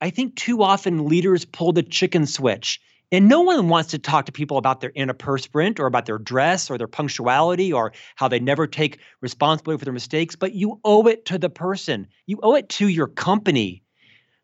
[0.00, 2.80] I think too often leaders pull the chicken switch.
[3.12, 6.70] And no one wants to talk to people about their antiperspirant or about their dress
[6.70, 11.08] or their punctuality or how they never take responsibility for their mistakes, but you owe
[11.08, 12.06] it to the person.
[12.26, 13.82] You owe it to your company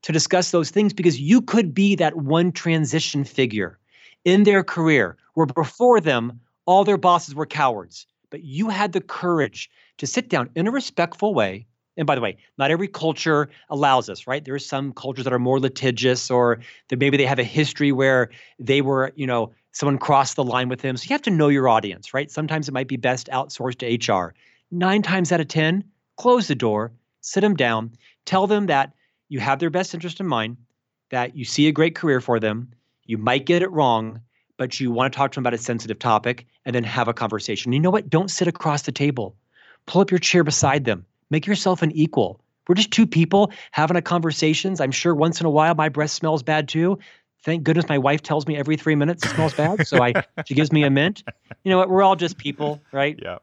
[0.02, 3.78] to discuss those things because you could be that one transition figure
[4.24, 9.00] in their career where before them, all their bosses were cowards but you had the
[9.00, 11.66] courage to sit down in a respectful way.
[11.96, 14.44] And by the way, not every culture allows us, right?
[14.44, 17.90] There are some cultures that are more litigious or that maybe they have a history
[17.90, 20.96] where they were, you know, someone crossed the line with them.
[20.96, 22.30] So you have to know your audience, right?
[22.30, 24.34] Sometimes it might be best outsourced to HR.
[24.70, 25.84] Nine times out of 10,
[26.16, 27.92] close the door, sit them down,
[28.24, 28.92] tell them that
[29.28, 30.56] you have their best interest in mind,
[31.10, 32.72] that you see a great career for them,
[33.04, 34.20] you might get it wrong,
[34.56, 37.14] but you want to talk to them about a sensitive topic and then have a
[37.14, 37.72] conversation.
[37.72, 38.08] You know what?
[38.08, 39.34] Don't sit across the table.
[39.86, 41.04] pull up your chair beside them.
[41.30, 42.40] Make yourself an equal.
[42.68, 44.80] We're just two people having a conversations.
[44.80, 46.98] I'm sure once in a while my breath smells bad too.
[47.44, 50.14] Thank goodness my wife tells me every three minutes it smells bad, so I
[50.46, 51.22] she gives me a mint.
[51.62, 51.88] You know what?
[51.88, 53.16] We're all just people, right?
[53.22, 53.38] Yeah,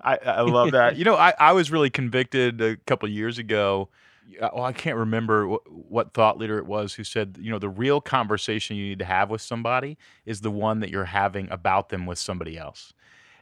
[0.00, 0.96] I, I love that.
[0.96, 3.90] you know, I, I was really convicted a couple years ago.
[4.40, 7.68] Well, I can't remember what, what thought leader it was who said, you know, the
[7.68, 11.90] real conversation you need to have with somebody is the one that you're having about
[11.90, 12.92] them with somebody else.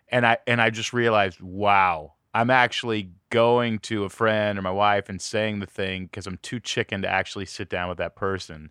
[0.09, 4.71] And I and I just realized, wow, I'm actually going to a friend or my
[4.71, 8.17] wife and saying the thing because I'm too chicken to actually sit down with that
[8.17, 8.71] person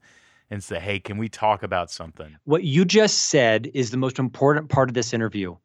[0.49, 2.37] and say, hey, can we talk about something?
[2.45, 5.55] What you just said is the most important part of this interview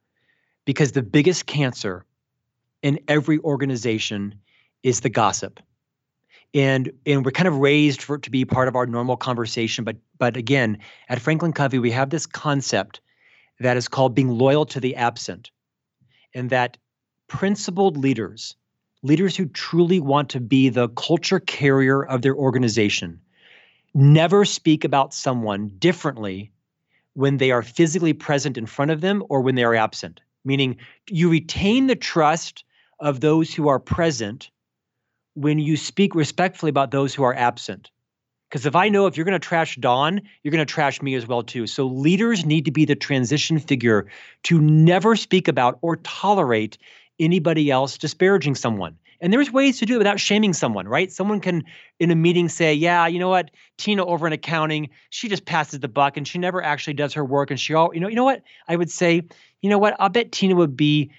[0.65, 2.05] because the biggest cancer
[2.83, 4.35] in every organization
[4.83, 5.61] is the gossip.
[6.55, 9.85] And, and we're kind of raised for it to be part of our normal conversation.
[9.85, 13.01] But, but again, at Franklin Covey, we have this concept
[13.59, 15.51] that is called being loyal to the absent.
[16.33, 16.77] And that
[17.27, 18.55] principled leaders,
[19.03, 23.21] leaders who truly want to be the culture carrier of their organization,
[23.95, 26.53] never speak about someone differently
[27.15, 30.21] when they are physically present in front of them or when they are absent.
[30.45, 30.77] Meaning,
[31.09, 32.65] you retain the trust
[33.01, 34.51] of those who are present
[35.35, 37.91] when you speak respectfully about those who are absent.
[38.49, 41.15] Because if I know if you're going to trash Don, you're going to trash me
[41.15, 41.67] as well too.
[41.67, 44.07] So leaders need to be the transition figure
[44.45, 46.79] to never speak about or tolerate
[47.19, 48.97] anybody else disparaging someone.
[49.21, 51.11] And there's ways to do it without shaming someone, right?
[51.11, 51.65] Someone can
[51.99, 53.51] in a meeting say, "Yeah, you know what?
[53.79, 57.25] Tina over in accounting, she just passes the buck and she never actually does her
[57.25, 58.43] work and she all, you know, you know what?
[58.69, 59.23] I would say,
[59.63, 59.97] you know what?
[59.99, 61.11] I bet Tina would be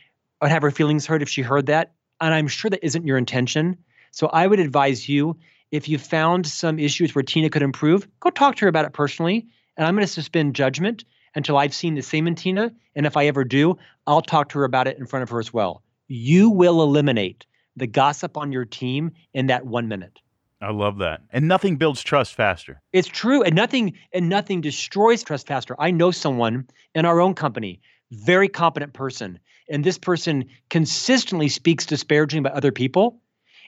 [0.41, 3.17] would have her feelings hurt if she heard that, and I'm sure that isn't your
[3.17, 3.77] intention.
[4.15, 5.37] So I would advise you
[5.71, 8.93] if you found some issues where Tina could improve, go talk to her about it
[8.93, 9.45] personally,
[9.77, 13.15] and I'm going to suspend judgment until I've seen the same in Tina, and if
[13.17, 15.83] I ever do, I'll talk to her about it in front of her as well
[16.07, 20.19] you will eliminate the gossip on your team in that one minute.
[20.61, 21.21] I love that.
[21.31, 22.81] And nothing builds trust faster.
[22.93, 23.43] It's true.
[23.43, 25.75] And nothing and nothing destroys trust faster.
[25.77, 31.85] I know someone in our own company, very competent person, and this person consistently speaks
[31.85, 33.19] disparaging about other people.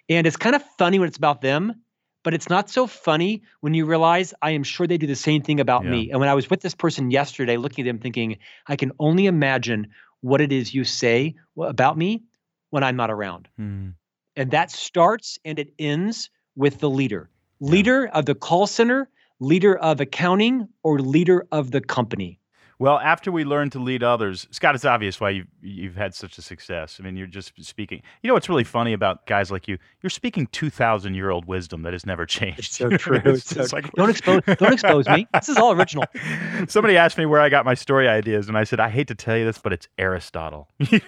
[0.09, 1.81] And it's kind of funny when it's about them,
[2.23, 5.41] but it's not so funny when you realize I am sure they do the same
[5.41, 5.91] thing about yeah.
[5.91, 6.11] me.
[6.11, 9.25] And when I was with this person yesterday, looking at them thinking, I can only
[9.25, 9.87] imagine
[10.21, 12.23] what it is you say about me
[12.69, 13.47] when I'm not around.
[13.59, 13.93] Mm.
[14.35, 18.19] And that starts and it ends with the leader leader yeah.
[18.19, 22.39] of the call center, leader of accounting, or leader of the company.
[22.79, 26.37] Well, after we learn to lead others, Scott, it's obvious why you've, you've had such
[26.37, 26.97] a success.
[26.99, 28.03] I mean, you're just speaking.
[28.21, 29.79] You know what's really funny about guys like you?
[30.03, 32.59] You're speaking two thousand year old wisdom that has never changed.
[32.59, 33.19] It's so true.
[33.25, 35.27] it's, so like, don't expose don't expose me.
[35.33, 36.05] This is all original.
[36.67, 39.15] Somebody asked me where I got my story ideas, and I said, I hate to
[39.15, 40.67] tell you this, but it's Aristotle.
[40.77, 41.01] he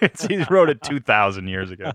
[0.50, 1.92] wrote it two thousand years ago.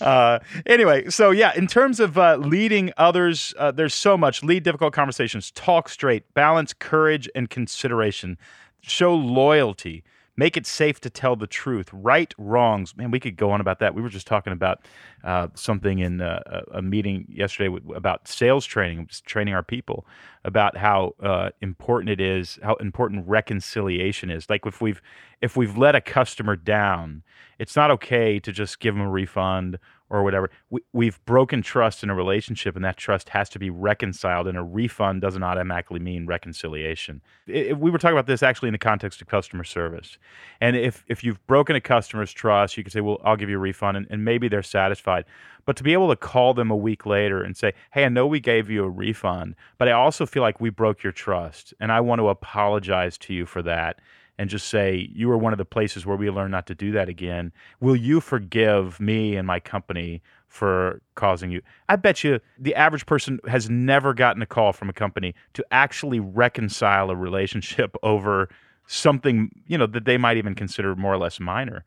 [0.00, 4.42] Uh, anyway, so yeah, in terms of uh, leading others, uh, there's so much.
[4.42, 5.52] Lead difficult conversations.
[5.52, 6.34] Talk straight.
[6.34, 8.38] Balance courage and consideration
[8.86, 10.04] show loyalty,
[10.36, 12.96] make it safe to tell the truth, right wrongs.
[12.96, 13.94] Man, we could go on about that.
[13.94, 14.84] We were just talking about
[15.22, 20.06] uh, something in uh, a meeting yesterday about sales training, training our people
[20.44, 24.50] about how uh, important it is, how important reconciliation is.
[24.50, 25.00] Like if we've
[25.40, 27.22] if we've let a customer down,
[27.58, 29.78] it's not okay to just give them a refund
[30.14, 30.48] or whatever.
[30.70, 34.46] We, we've broken trust in a relationship, and that trust has to be reconciled.
[34.46, 37.20] And a refund doesn't automatically mean reconciliation.
[37.48, 40.16] It, we were talking about this actually in the context of customer service.
[40.60, 43.56] And if if you've broken a customer's trust, you can say, "Well, I'll give you
[43.56, 45.24] a refund," and, and maybe they're satisfied.
[45.66, 48.26] But to be able to call them a week later and say, "Hey, I know
[48.26, 51.90] we gave you a refund, but I also feel like we broke your trust, and
[51.90, 54.00] I want to apologize to you for that."
[54.38, 56.92] And just say, You are one of the places where we learned not to do
[56.92, 57.52] that again.
[57.80, 61.62] Will you forgive me and my company for causing you?
[61.88, 65.64] I bet you the average person has never gotten a call from a company to
[65.70, 68.48] actually reconcile a relationship over
[68.86, 71.84] something you know that they might even consider more or less minor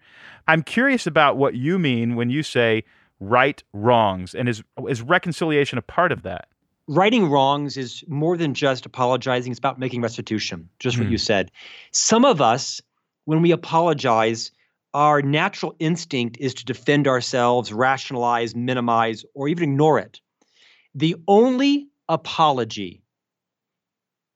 [0.48, 2.84] i'm curious about what you mean when you say
[3.20, 6.48] right wrongs and is is reconciliation a part of that
[6.88, 9.52] righting wrongs is more than just apologizing.
[9.52, 11.02] It's about making restitution, just mm.
[11.02, 11.22] what you hmm.
[11.22, 11.52] said.
[11.92, 12.82] Some of us,
[13.26, 14.52] when we apologize,
[14.94, 20.22] our natural instinct is to defend ourselves, rationalize, minimize, or even ignore it.
[20.96, 23.04] The only apology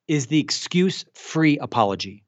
[0.07, 2.25] is the excuse free apology,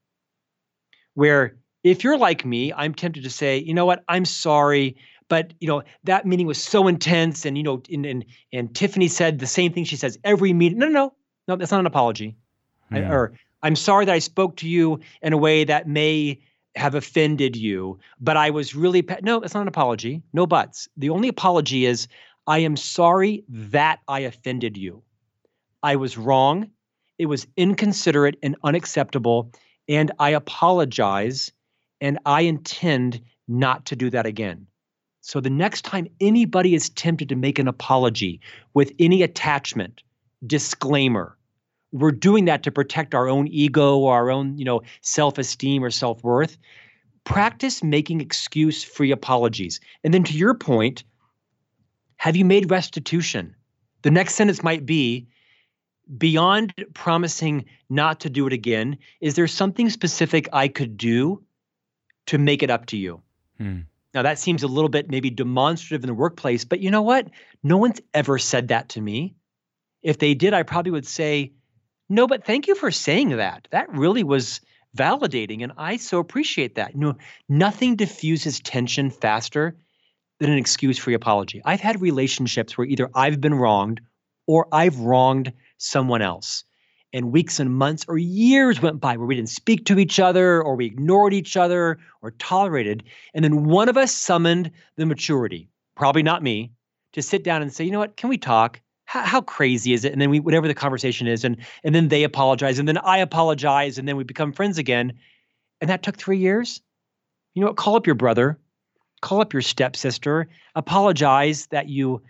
[1.12, 4.96] where if you're like me, I'm tempted to say, you know what, I'm sorry
[5.34, 9.08] but you know that meeting was so intense and you know and, and, and tiffany
[9.08, 11.14] said the same thing she says every meeting no no no
[11.48, 12.36] no that's not an apology
[12.92, 12.98] yeah.
[12.98, 13.12] I, hmm.
[13.12, 13.32] or
[13.62, 16.38] i'm sorry that i spoke to you in a way that may
[16.76, 19.18] have offended you, but I was really pa-.
[19.22, 20.22] no, it's not an apology.
[20.32, 20.88] No buts.
[20.96, 22.08] The only apology is
[22.46, 25.02] I am sorry that I offended you.
[25.82, 26.70] I was wrong.
[27.18, 29.52] It was inconsiderate and unacceptable,
[29.88, 31.52] and I apologize
[32.00, 34.66] and I intend not to do that again.
[35.26, 38.42] So the next time anybody is tempted to make an apology
[38.74, 40.02] with any attachment,
[40.46, 41.38] disclaimer,
[41.92, 45.90] we're doing that to protect our own ego or our own, you know, self-esteem or
[45.90, 46.58] self-worth.
[47.24, 49.80] Practice making excuse-free apologies.
[50.04, 51.04] And then to your point,
[52.16, 53.56] have you made restitution?
[54.02, 55.26] The next sentence might be
[56.18, 61.42] beyond promising not to do it again, is there something specific I could do
[62.26, 63.22] to make it up to you?
[63.56, 63.80] Hmm.
[64.14, 67.28] Now, that seems a little bit maybe demonstrative in the workplace, but you know what?
[67.62, 69.34] No one's ever said that to me.
[70.02, 71.52] If they did, I probably would say,
[72.08, 73.66] no, but thank you for saying that.
[73.72, 74.60] That really was
[74.96, 76.94] validating, and I so appreciate that.
[76.94, 77.16] You know,
[77.48, 79.76] nothing diffuses tension faster
[80.38, 81.62] than an excuse free apology.
[81.64, 84.00] I've had relationships where either I've been wronged
[84.46, 86.64] or I've wronged someone else
[87.14, 90.60] and weeks and months or years went by where we didn't speak to each other
[90.60, 93.04] or we ignored each other or tolerated.
[93.32, 96.72] And then one of us summoned the maturity, probably not me,
[97.12, 98.80] to sit down and say, you know what, can we talk?
[99.04, 100.12] How, how crazy is it?
[100.12, 103.18] And then we, whatever the conversation is, and and then they apologize, and then I
[103.18, 105.12] apologize, and then we become friends again.
[105.80, 106.80] And that took three years.
[107.54, 107.76] You know what?
[107.76, 108.58] Call up your brother,
[109.20, 112.22] call up your stepsister, apologize that you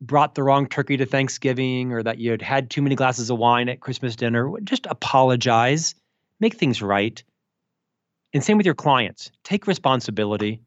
[0.00, 3.38] brought the wrong turkey to Thanksgiving or that you had had too many glasses of
[3.38, 5.94] wine at Christmas dinner, just apologize,
[6.40, 7.22] make things right.
[8.34, 9.30] And same with your clients.
[9.44, 10.60] Take responsibility.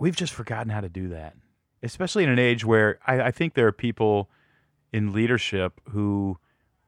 [0.00, 1.36] We've just forgotten how to do that,
[1.82, 4.30] especially in an age where I, I think there are people
[4.92, 6.38] in leadership who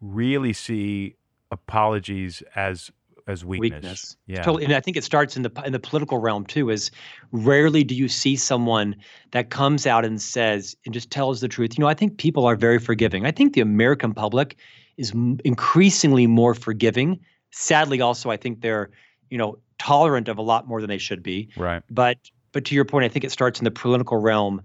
[0.01, 1.17] really see
[1.51, 2.91] apologies as
[3.27, 3.73] as weakness.
[3.73, 4.17] weakness.
[4.27, 4.65] Yeah, totally.
[4.65, 6.71] And I think it starts in the in the political realm too.
[6.71, 6.91] Is
[7.33, 8.97] rarely do you see someone
[9.33, 11.77] that comes out and says and just tells the truth.
[11.77, 13.27] You know, I think people are very forgiving.
[13.27, 14.57] I think the American public
[14.97, 15.13] is
[15.45, 17.21] increasingly more forgiving.
[17.53, 18.91] Sadly, also, I think they're
[19.31, 21.49] you know tolerant of a lot more than they should be.
[21.57, 21.83] Right.
[21.91, 22.19] But
[22.53, 24.63] but to your point, I think it starts in the political realm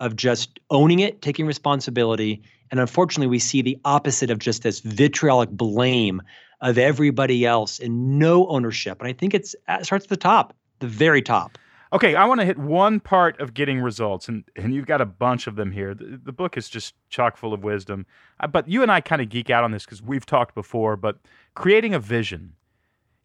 [0.00, 4.80] of just owning it, taking responsibility, and unfortunately, we see the opposite of just this
[4.80, 6.20] vitriolic blame
[6.64, 8.98] of everybody else and no ownership.
[9.00, 11.58] And I think it's it starts at the top, the very top.
[11.92, 15.06] Okay, I want to hit one part of getting results, and, and you've got a
[15.06, 15.94] bunch of them here.
[15.94, 18.04] The, the book is just chock full of wisdom.
[18.40, 20.96] Uh, but you and I kind of geek out on this because we've talked before.
[20.96, 21.18] But
[21.54, 22.54] creating a vision,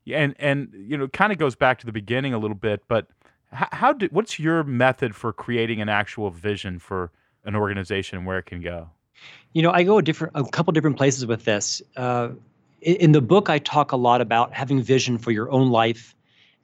[0.06, 2.84] and and you know, kind of goes back to the beginning a little bit.
[2.88, 3.08] But
[3.52, 7.12] how, how do what's your method for creating an actual vision for
[7.46, 8.90] an organization and where it can go?
[9.54, 11.82] You know, I go a different, a couple different places with this.
[11.96, 12.30] Uh,
[12.82, 16.16] in the book, I talk a lot about having vision for your own life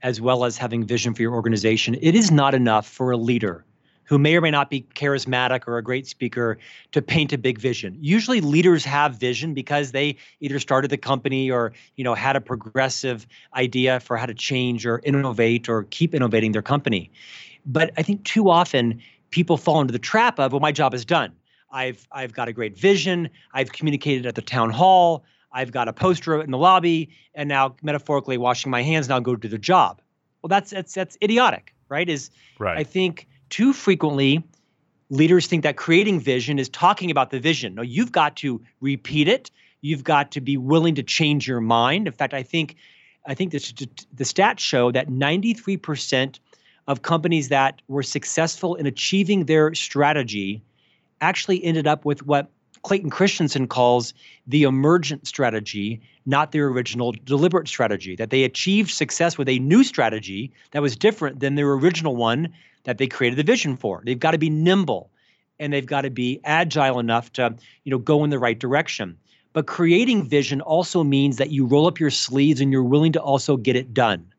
[0.01, 1.95] as well as having vision for your organization.
[2.01, 3.66] It is not enough for a leader
[4.03, 6.59] who may or may not be charismatic or a great speaker
[6.91, 7.97] to paint a big vision.
[7.99, 12.41] Usually leaders have vision because they either started the company or, you know, had a
[12.41, 17.11] progressive idea for how to change or innovate or keep innovating their company.
[17.66, 19.01] But I think too often
[19.32, 21.32] people fall into the trap of, well, my job is done.
[21.72, 23.30] I've I've got a great vision.
[23.53, 25.26] I've communicated at the town hall.
[25.56, 29.08] I've got a poster in the lobby, and now metaphorically washing my hands.
[29.08, 30.01] Now go do the job.
[30.41, 32.08] Well, that's that's that's idiotic, right?
[32.08, 32.30] Is
[32.60, 32.78] right.
[32.78, 34.43] I think too frequently
[35.10, 37.76] leaders think that creating vision is talking about the vision.
[37.76, 39.49] No, you've got to repeat it.
[39.82, 42.08] You've got to be willing to change your mind.
[42.08, 42.76] In fact, I think
[43.26, 46.38] I think the, the stats show that 93%
[46.88, 50.62] of companies that were successful in achieving their strategy
[51.22, 52.51] actually ended up with what
[52.86, 54.13] Clayton Christensen calls
[54.45, 58.15] the emergent strategy, not their original deliberate strategy.
[58.15, 62.53] That they achieved success with a new strategy that was different than their original one
[62.83, 64.03] that they created the vision for.
[64.05, 65.09] They've got to be nimble
[65.59, 67.55] and they've got to be agile enough to,
[67.86, 69.17] you know, go in the right direction.
[69.53, 73.21] But creating vision also means that you roll up your sleeves and you're willing to
[73.21, 74.31] also get it done.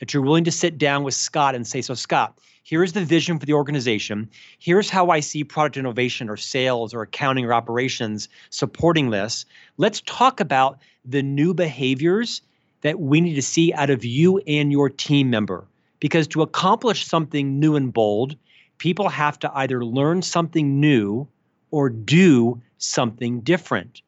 [0.00, 3.38] That you're willing to sit down with Scott and say, So, Scott, here's the vision
[3.38, 4.28] for the organization.
[4.58, 9.44] Here's how I see product innovation or sales or accounting or operations supporting this.
[9.76, 12.42] Let's talk about the new behaviors
[12.80, 15.66] that we need to see out of you and your team member.
[16.00, 18.36] Because to accomplish something new and bold,
[18.78, 21.28] people have to either learn something new
[21.70, 24.02] or do something different.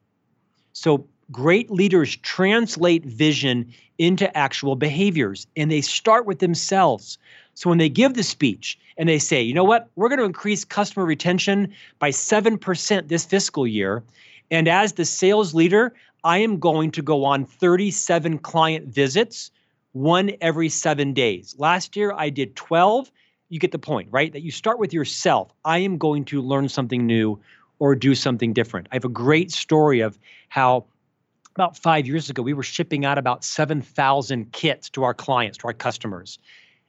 [0.73, 7.17] So, great leaders translate vision into actual behaviors and they start with themselves.
[7.55, 10.25] So when they give the speech and they say, you know what, we're going to
[10.25, 14.03] increase customer retention by 7% this fiscal year.
[14.51, 15.93] And as the sales leader,
[16.23, 19.51] I am going to go on 37 client visits
[19.93, 21.55] one every seven days.
[21.57, 23.11] Last year, I did 12.
[23.49, 24.31] You get the point, right?
[24.31, 25.51] That you start with yourself.
[25.65, 27.39] I am going to learn something new
[27.79, 28.87] or do something different.
[28.91, 30.17] I have a great story of
[30.49, 30.85] how
[31.57, 35.67] about five years ago, we were shipping out about 7,000 kits to our clients, to
[35.67, 36.37] our customers.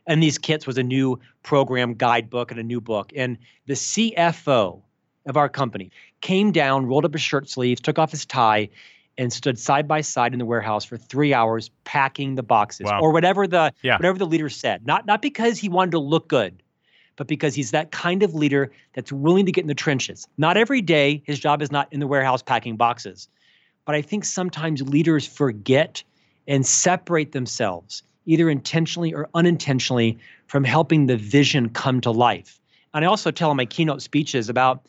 [0.06, 3.10] And these kits was a new program guidebook and a new book.
[3.16, 4.82] And the CFO
[5.24, 5.90] of our company
[6.20, 8.68] came down, rolled up his shirt sleeves, took off his tie,
[9.16, 13.00] and stood side by side in the warehouse for three hours packing the boxes Wow.
[13.00, 13.96] or whatever the Yeah.
[13.96, 14.86] whatever the leader said.
[14.86, 16.62] Not not because he wanted to look good,
[17.16, 20.28] but because he's that kind of leader that's willing to get in the trenches.
[20.36, 23.28] Not every day, his job is not in the warehouse packing boxes.
[23.88, 26.02] But I think sometimes leaders forget
[26.46, 32.60] and separate themselves, either intentionally or unintentionally, from helping the vision come to life.
[32.92, 34.86] And I also tell in my keynote speeches about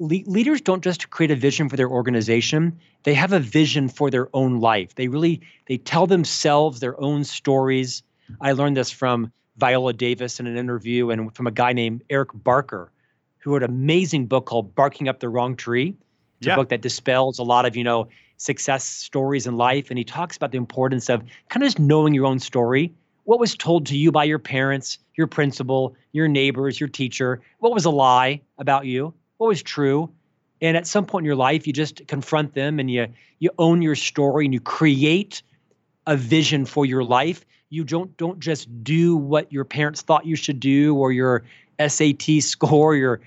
[0.00, 4.10] le- leaders don't just create a vision for their organization they have a vision for
[4.10, 4.96] their own life.
[4.96, 8.02] They really they tell themselves their own stories.
[8.40, 12.30] I learned this from viola davis in an interview and from a guy named eric
[12.34, 12.90] barker
[13.38, 15.96] who wrote an amazing book called barking up the wrong tree
[16.38, 16.54] it's Yeah.
[16.54, 20.04] a book that dispels a lot of you know success stories in life and he
[20.04, 22.92] talks about the importance of kind of just knowing your own story.
[23.24, 27.40] What was told to you by your parents your principal your neighbors your teacher?
[27.58, 29.12] What was a lie about you?
[29.38, 30.10] What was true?
[30.60, 33.06] And at some point in your life you just confront them and you
[33.40, 35.42] you own your story and you create
[36.06, 37.44] a vision for your life.
[37.70, 41.42] You don't don't just do what your parents thought you should do or your
[41.84, 43.20] SAT score your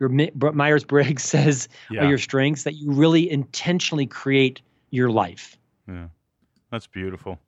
[0.00, 2.04] your Myers Briggs says Yeah.
[2.04, 5.56] are your strengths that you really intentionally create your life.
[5.86, 6.08] Yeah.
[6.72, 7.38] That's beautiful.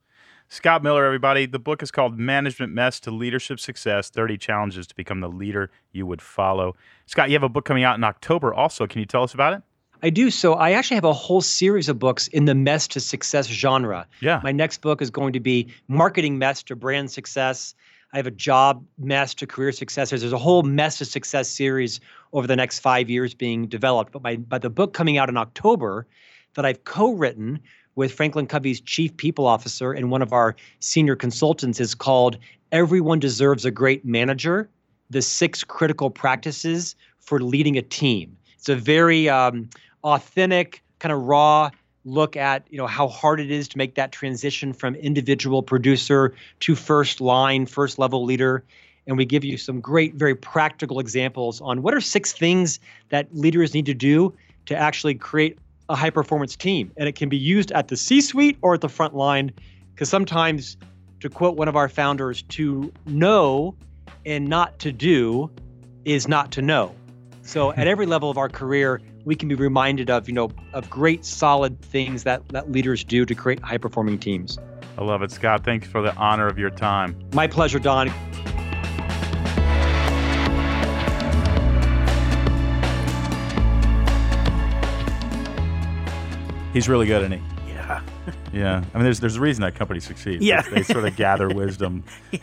[0.48, 1.46] Scott Miller, everybody.
[1.46, 5.70] The book is called Management Mess to Leadership Success 30 Challenges to Become the Leader
[5.92, 6.76] You Would Follow.
[7.06, 8.86] Scott, you have a book coming out in October also.
[8.86, 9.62] Can you tell us about it?
[10.02, 10.30] I do.
[10.30, 14.06] So I actually have a whole series of books in the mess to success genre.
[14.20, 14.40] Yeah.
[14.42, 17.74] My next book is going to be marketing mess to brand success.
[18.12, 20.10] I have a job mess to career success.
[20.10, 21.98] There's a whole mess to success series
[22.34, 24.12] over the next five years being developed.
[24.12, 26.06] But my but the book coming out in October
[26.54, 27.58] that I've co-written
[27.94, 32.36] with Franklin Covey's chief people officer and one of our senior consultants is called
[32.70, 34.68] Everyone Deserves a Great Manager:
[35.08, 38.36] The Six Critical Practices for Leading a Team.
[38.58, 39.70] It's a very um,
[40.04, 41.70] authentic, kind of raw
[42.04, 46.34] look at you know how hard it is to make that transition from individual producer
[46.60, 48.64] to first line, first level leader.
[49.06, 52.78] And we give you some great, very practical examples on what are six things
[53.08, 54.32] that leaders need to do
[54.66, 56.92] to actually create a high performance team.
[56.96, 59.50] And it can be used at the C suite or at the front line.
[59.92, 60.76] Because sometimes,
[61.20, 63.74] to quote one of our founders, to know
[64.24, 65.50] and not to do
[66.04, 66.94] is not to know.
[67.44, 70.88] So at every level of our career, we can be reminded of, you know, of
[70.88, 74.58] great solid things that, that leaders do to create high performing teams.
[74.96, 75.64] I love it, Scott.
[75.64, 77.18] Thanks for the honor of your time.
[77.34, 78.12] My pleasure, Don.
[86.72, 87.42] He's really good, isn't he?
[88.26, 88.32] Yeah.
[88.52, 88.84] Yeah.
[88.92, 90.44] I mean, there's there's a reason that company succeeds.
[90.44, 90.60] Yeah.
[90.60, 92.04] They, sort of gather wisdom.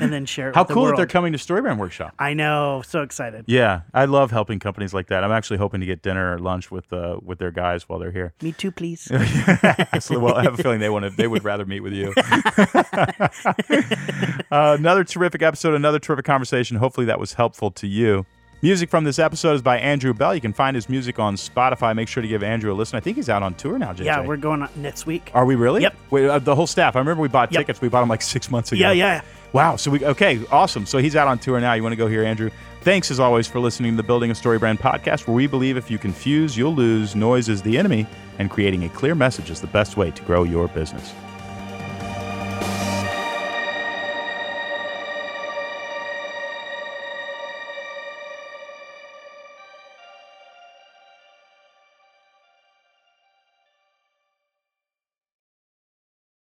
[0.00, 2.14] And then share it How with the cool that they're coming to Storybrand Workshop.
[2.18, 2.82] I know.
[2.86, 3.44] So excited.
[3.48, 5.24] Yeah, I love helping companies like that.
[5.24, 8.12] I'm actually hoping to get dinner or lunch with uh, with their guys while they're
[8.12, 8.32] here.
[8.42, 9.00] Me too, please.
[10.00, 11.10] so, well, I have a feeling they want to.
[11.10, 12.12] They would rather meet with you.
[14.50, 16.76] uh, another terrific episode, another terrific conversation.
[16.76, 18.24] Hopefully, that was helpful to you.
[18.64, 20.34] Music from this episode is by Andrew Bell.
[20.34, 21.94] You can find his music on Spotify.
[21.94, 22.96] Make sure to give Andrew a listen.
[22.96, 24.04] I think he's out on tour now, JJ.
[24.06, 25.30] yeah, we're going on next week.
[25.34, 25.82] Are we really?
[25.82, 25.94] Yep.
[26.08, 26.96] Wait, uh, the whole staff.
[26.96, 27.60] I remember we bought Yep.
[27.60, 27.82] tickets.
[27.82, 28.80] We bought them like six months ago.
[28.80, 29.20] Yeah, yeah.
[29.52, 29.76] Wow.
[29.76, 30.86] So we okay, awesome.
[30.86, 31.74] So he's out on tour now.
[31.74, 32.48] You want to go hear Andrew?
[32.80, 35.76] Thanks as always for listening to the Building a Story Brand podcast, where we believe
[35.76, 37.14] if you confuse, you'll lose.
[37.14, 38.06] Noise is the enemy,
[38.38, 41.12] and creating a clear message is the best way to grow your business.